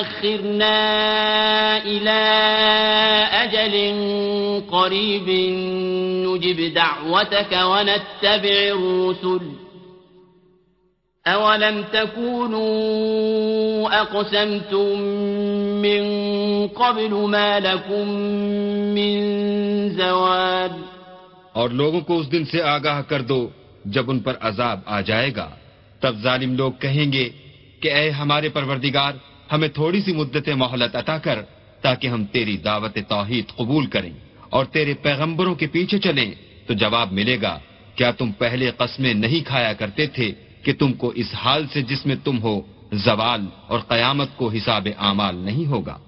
أَخِّرْنَا 0.00 0.76
إِلَىٰ 1.76 2.24
أَجَلٍ 3.32 3.74
قَرِيبٍ 4.70 5.28
نُجِبْ 6.26 6.74
دَعْوَتَكَ 6.74 7.52
وَنَتَّبِعِ 7.52 8.76
الرُّسُلَ. 8.76 9.68
أولم 11.26 11.84
تكونوا 11.92 12.70
أقسمتم 14.00 14.98
من 15.82 16.27
قبل 16.74 17.12
ما 17.12 17.58
لكم 17.58 18.08
من 18.94 19.18
زوال۔ 19.88 20.82
اور 21.52 21.70
لوگوں 21.70 22.00
کو 22.00 22.18
اس 22.18 22.32
دن 22.32 22.44
سے 22.44 22.62
آگاہ 22.62 23.02
کر 23.02 23.22
دو 23.22 23.48
جب 23.84 24.10
ان 24.10 24.18
پر 24.18 24.34
عذاب 24.40 24.80
آ 24.86 25.00
جائے 25.00 25.30
گا۔ 25.36 25.50
تب 26.00 26.16
ظالم 26.22 26.54
لوگ 26.54 26.72
کہیں 26.72 27.12
گے 27.12 27.28
کہ 27.80 27.92
اے 27.92 28.10
ہمارے 28.10 28.48
پروردگار، 28.48 29.12
ہمیں 29.52 29.68
تھوڑی 29.68 30.00
سی 30.00 30.12
مدت 30.12 30.48
مہلت 30.48 30.96
عطا 30.96 31.18
کر 31.18 31.42
تاکہ 31.80 32.06
ہم 32.06 32.24
تیری 32.24 32.56
دعوت 32.56 32.98
توحید 33.08 33.44
قبول 33.56 33.86
کریں 33.86 34.12
اور 34.48 34.64
تیرے 34.64 34.94
پیغمبروں 34.94 35.54
کے 35.54 35.66
پیچھے 35.66 35.98
چلیں۔ 35.98 36.32
تو 36.66 36.74
جواب 36.74 37.12
ملے 37.12 37.42
گا، 37.42 37.58
کیا 37.94 38.10
تم 38.10 38.32
پہلے 38.32 38.70
قسمیں 38.70 39.14
نہیں 39.14 39.48
کھایا 39.48 39.72
کرتے 39.72 40.06
تھے 40.06 40.32
کہ 40.62 40.72
تم 40.72 40.92
کو 40.92 41.12
اس 41.14 41.34
حال 41.34 41.66
سے 41.72 41.82
جس 41.82 42.06
میں 42.06 42.16
تم 42.24 42.42
ہو 42.42 42.60
زوال 42.92 43.40
اور 43.66 43.80
قیامت 43.80 44.28
کو 44.36 44.48
حساب 44.48 44.88
اعمال 44.98 45.36
نہیں 45.36 45.66
ہوگا؟ 45.66 45.98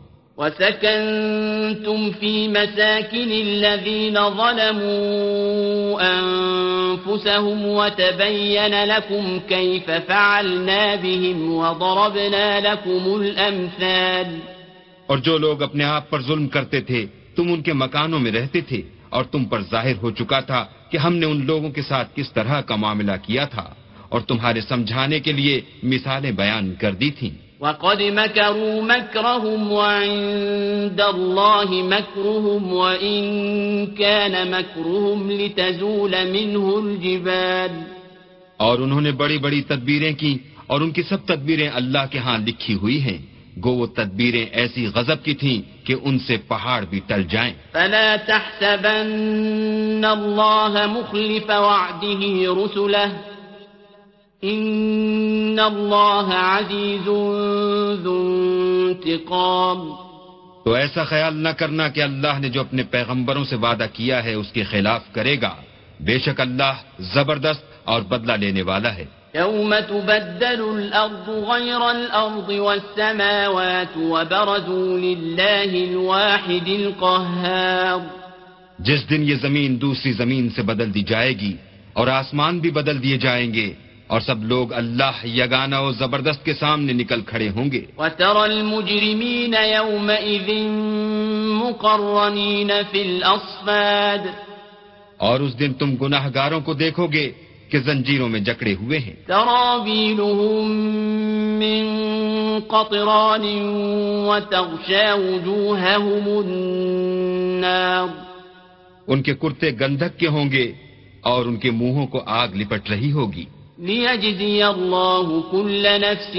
وَسَكَنْتُمْ 0.41 2.11
فِي 2.21 2.49
مَسَاكِنِ 2.49 3.31
الَّذِينَ 3.41 4.19
ظَلَمُوا 4.29 6.03
أَنفُسَهُمْ 6.03 7.65
وَتَبَيَّنَ 7.65 8.75
لَكُمْ 8.85 9.39
كَيْفَ 9.49 9.91
فَعَلْنَا 10.07 10.95
بِهِمْ 11.03 11.49
وَضَرَبْنَا 11.49 12.59
لَكُمُ 12.59 13.21
الْأَمْثَالِ. 13.21 14.39
اور 15.07 15.19
جو 15.19 15.39
لوگ 15.39 15.63
اپنے 15.63 15.85
آپ 15.85 16.11
پر 16.11 16.23
ظلم 16.23 16.49
کرتے 16.49 16.81
تھے، 16.81 17.07
تم 17.37 17.53
ان 17.53 17.63
کے 17.63 17.73
مکانوں 17.73 18.19
میں 18.19 18.33
رہتے 18.33 18.61
تھے 18.61 18.83
اور 19.09 19.25
تم 19.25 19.45
پر 19.45 19.63
ظاہر 19.71 19.97
ہو 20.03 20.11
چکا 20.11 20.41
تھا 20.41 20.67
کہ 20.91 20.97
ہم 20.97 21.17
نے 21.17 21.27
ان 21.27 21.47
لوگوں 21.47 21.71
کے 21.71 21.83
ساتھ 21.83 22.09
کس 22.17 22.33
طرح 22.33 22.61
کا 22.61 22.77
معاملہ 22.77 23.13
کیا 23.23 23.45
تھا 23.45 23.75
اور 24.09 24.21
تمہارے 24.21 24.61
سمجھانے 24.61 25.21
کے 25.21 25.33
لیے 25.33 25.61
مثالیں 25.83 26.31
بیان 26.31 26.75
کر 26.81 26.93
دی 26.93 27.11
تھیں۔ 27.11 27.50
وَقَدْ 27.61 28.03
مَكَرُوا 28.03 28.83
مَكْرَهُمْ 28.83 29.73
وَعِندَ 29.73 31.03
اللَّهِ 31.03 31.83
مَكْرُهُمْ 31.83 32.73
وَإِن 32.73 33.23
كَانَ 33.87 34.37
مَكْرُهُمْ 34.49 35.31
لِتَزُولَ 35.31 36.17
مِنْهُ 36.17 36.83
الْجِبَالِ 36.83 37.83
اور 38.57 38.79
انہوں 38.79 39.01
نے 39.01 39.13
بڑی 39.13 39.39
بڑی 39.39 39.63
تدبیریں 39.63 40.15
کی 40.15 40.39
اور 40.67 40.81
ان 40.81 40.91
کی 40.91 41.03
سب 41.03 41.27
تدبیریں 41.27 41.69
اللہ 41.75 41.99
کے 42.11 42.19
ہاں 42.19 42.39
لکھی 42.39 42.75
ہوئی 42.75 43.01
ہیں۔ 43.01 43.19
گو 43.65 43.71
وہ 43.71 43.87
تدبیریں 43.87 44.47
ایسی 44.53 44.87
غضب 44.87 45.25
کی 45.25 45.35
تھیں 45.35 45.87
کہ 45.87 45.95
ان 46.03 46.19
سے 46.19 46.37
پہاڑ 46.37 46.85
بھی 46.85 47.01
ٹل 47.07 47.23
جائیں۔ 47.31 47.55
فلا 47.73 48.17
تحسبن 48.27 50.05
الله 50.05 50.87
مخلف 50.87 51.51
وعده 51.51 52.53
رسله 52.65 53.30
إن 54.45 55.59
الله 55.59 56.29
عزيز 56.33 57.09
ذو 58.03 58.35
انتقام 58.87 59.91
تو 60.65 60.73
ایسا 60.73 61.05
خیال 61.05 61.37
نہ 61.37 61.49
کرنا 61.49 61.89
کہ 61.89 62.03
اللہ 62.03 62.39
نے 62.39 62.49
جو 62.49 62.61
اپنے 62.61 62.83
پیغمبروں 62.83 63.45
سے 63.45 63.57
وعدہ 63.57 63.87
کیا 63.93 64.25
ہے 64.25 64.35
اس 64.35 64.53
کے 64.53 64.65
خلاف 64.65 65.01
کرے 65.13 65.37
گا۔ 65.43 65.55
بے 66.01 66.19
شک 66.19 66.41
اللہ 66.41 66.73
زبردست 66.99 67.63
اور 67.85 68.03
بدلہ 68.03 68.33
لینے 68.33 68.63
والا 68.63 68.95
ہے۔ 68.95 69.05
يوم 69.35 69.75
تبدل 69.89 70.63
الأرض 70.75 71.29
غير 71.29 71.81
الأرض 71.81 72.51
والسماوات 72.51 73.97
وبرزوا 73.97 74.99
لله 74.99 75.75
الواحد 75.75 76.69
القهار۔ 76.69 77.99
جس 78.79 79.11
دن 79.11 79.23
یہ 79.23 79.35
زمین 79.43 79.81
دوسری 79.81 80.13
زمین 80.13 80.51
سے 80.51 80.63
بدل 80.63 80.95
دی 80.95 81.03
جائے 81.03 81.33
گی 81.33 81.57
اور 81.93 82.07
آسمان 82.07 82.59
بھی 82.59 82.71
بدل 82.71 83.03
دیے 83.03 83.19
جائیں 83.19 83.55
گے 83.55 83.75
اور 84.11 84.21
سب 84.21 84.45
لوگ 84.45 84.73
اللہ 84.73 85.27
یگانہ 85.27 85.77
و 85.77 85.93
زبردست 85.93 86.45
کے 86.45 86.55
سامنے 86.55 86.93
نکل 86.93 87.21
کھڑے 87.21 87.49
ہوں 87.49 87.73
گے۔ 87.73 87.85
وترى 87.99 88.39
المجرمين 88.39 89.55
يومئذ 89.55 90.51
مقرنين 91.63 92.71
في 92.91 93.01
الأصفاد۔ 93.01 94.27
اور 95.17 95.41
اس 95.41 95.59
دن 95.59 95.75
تم 95.75 95.95
گناہ 95.95 96.29
گاروں 96.35 96.61
کو 96.61 96.75
دیکھو 96.75 97.07
گے 97.07 97.33
کہ 97.69 97.79
زنجیروں 97.79 98.29
میں 98.29 98.41
جکڑے 98.41 98.75
ہوئے 98.75 98.99
ہیں۔ 98.99 99.15
سرابيلهم 99.27 100.71
من 101.59 102.01
قطران 102.69 103.45
وتغشى 104.27 105.11
وجوههم 105.17 106.29
النار۔ 106.47 108.07
ان 109.07 109.23
کے 109.23 109.35
کرتے 109.35 109.71
گندھک 109.81 110.19
کے 110.19 110.27
ہوں 110.27 110.53
گے 110.53 110.73
اور 111.21 111.45
ان 111.45 111.57
کے 111.57 111.71
منہوں 111.71 112.07
کو 112.07 112.23
آگ 112.27 112.49
لپٹ 112.55 112.91
رہی 112.91 113.13
ہوگی۔ 113.13 113.45
ليجزي 113.81 114.65
الله 114.65 115.45
كل 115.51 115.83
نفس 115.83 116.37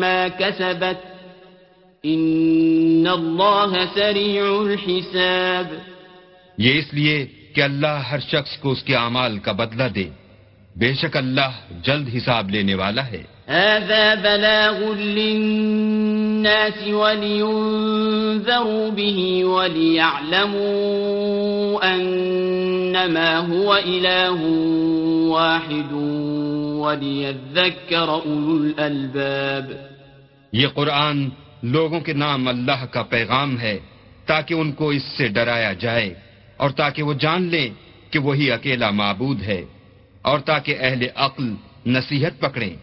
ما 0.00 0.28
كسبت 0.28 0.96
إن 2.04 3.06
الله 3.06 3.94
سريع 3.94 4.60
الحساب 4.60 5.66
یہ 6.58 6.78
اس 6.78 6.94
لیے 6.94 7.26
کہ 7.54 7.62
اللہ 7.62 7.86
ہر 7.86 8.18
شخص 8.18 8.58
کو 8.58 8.70
اس 8.70 8.82
کے 8.82 8.96
اعمال 8.96 9.38
کا 9.38 9.52
بدلہ 9.52 9.82
دے۔ 9.94 10.08
بے 10.76 10.94
شک 10.94 11.16
اللہ 11.16 11.50
جلد 11.84 12.08
حساب 12.16 12.50
لینے 12.50 12.74
والا 12.74 13.06
ہے۔ 13.06 13.22
هذا 13.48 14.14
بلاغ 14.14 14.94
للناس 14.94 16.88
ولينذروا 16.88 18.90
به 18.90 19.44
وليعلموا 19.44 21.94
أنما 21.94 23.48
هو 23.48 23.76
إله 23.76 24.40
واحد 25.28 25.92
وليذكر 26.86 28.08
أولو 28.24 28.62
الألباب. 28.62 29.72
یہ 30.52 30.66
قرآن 30.74 31.28
لوگوں 31.62 32.00
کے 32.00 32.12
نام 32.12 32.48
اللہ 32.48 32.84
کا 32.90 33.02
پیغام 33.02 33.60
ہے 33.60 33.78
تاکہ 34.26 34.54
ان 34.54 34.72
کو 34.72 34.88
اس 34.90 35.02
سے 35.02 35.28
ڈرایا 35.28 35.72
جائے 35.72 36.14
اور 36.56 36.70
تاکہ 36.70 37.02
وہ 37.02 37.14
جان 37.14 37.42
لیں 37.42 37.68
کہ 38.10 38.18
وہی 38.18 38.50
اکیلا 38.50 38.90
معبود 38.90 39.42
ہے 39.42 39.64
اور 40.22 40.38
تاکہ 40.38 40.76
اہل 40.80 41.06
عقل 41.14 41.54
نصیحت 41.86 42.40
پکڑیں۔ 42.40 42.76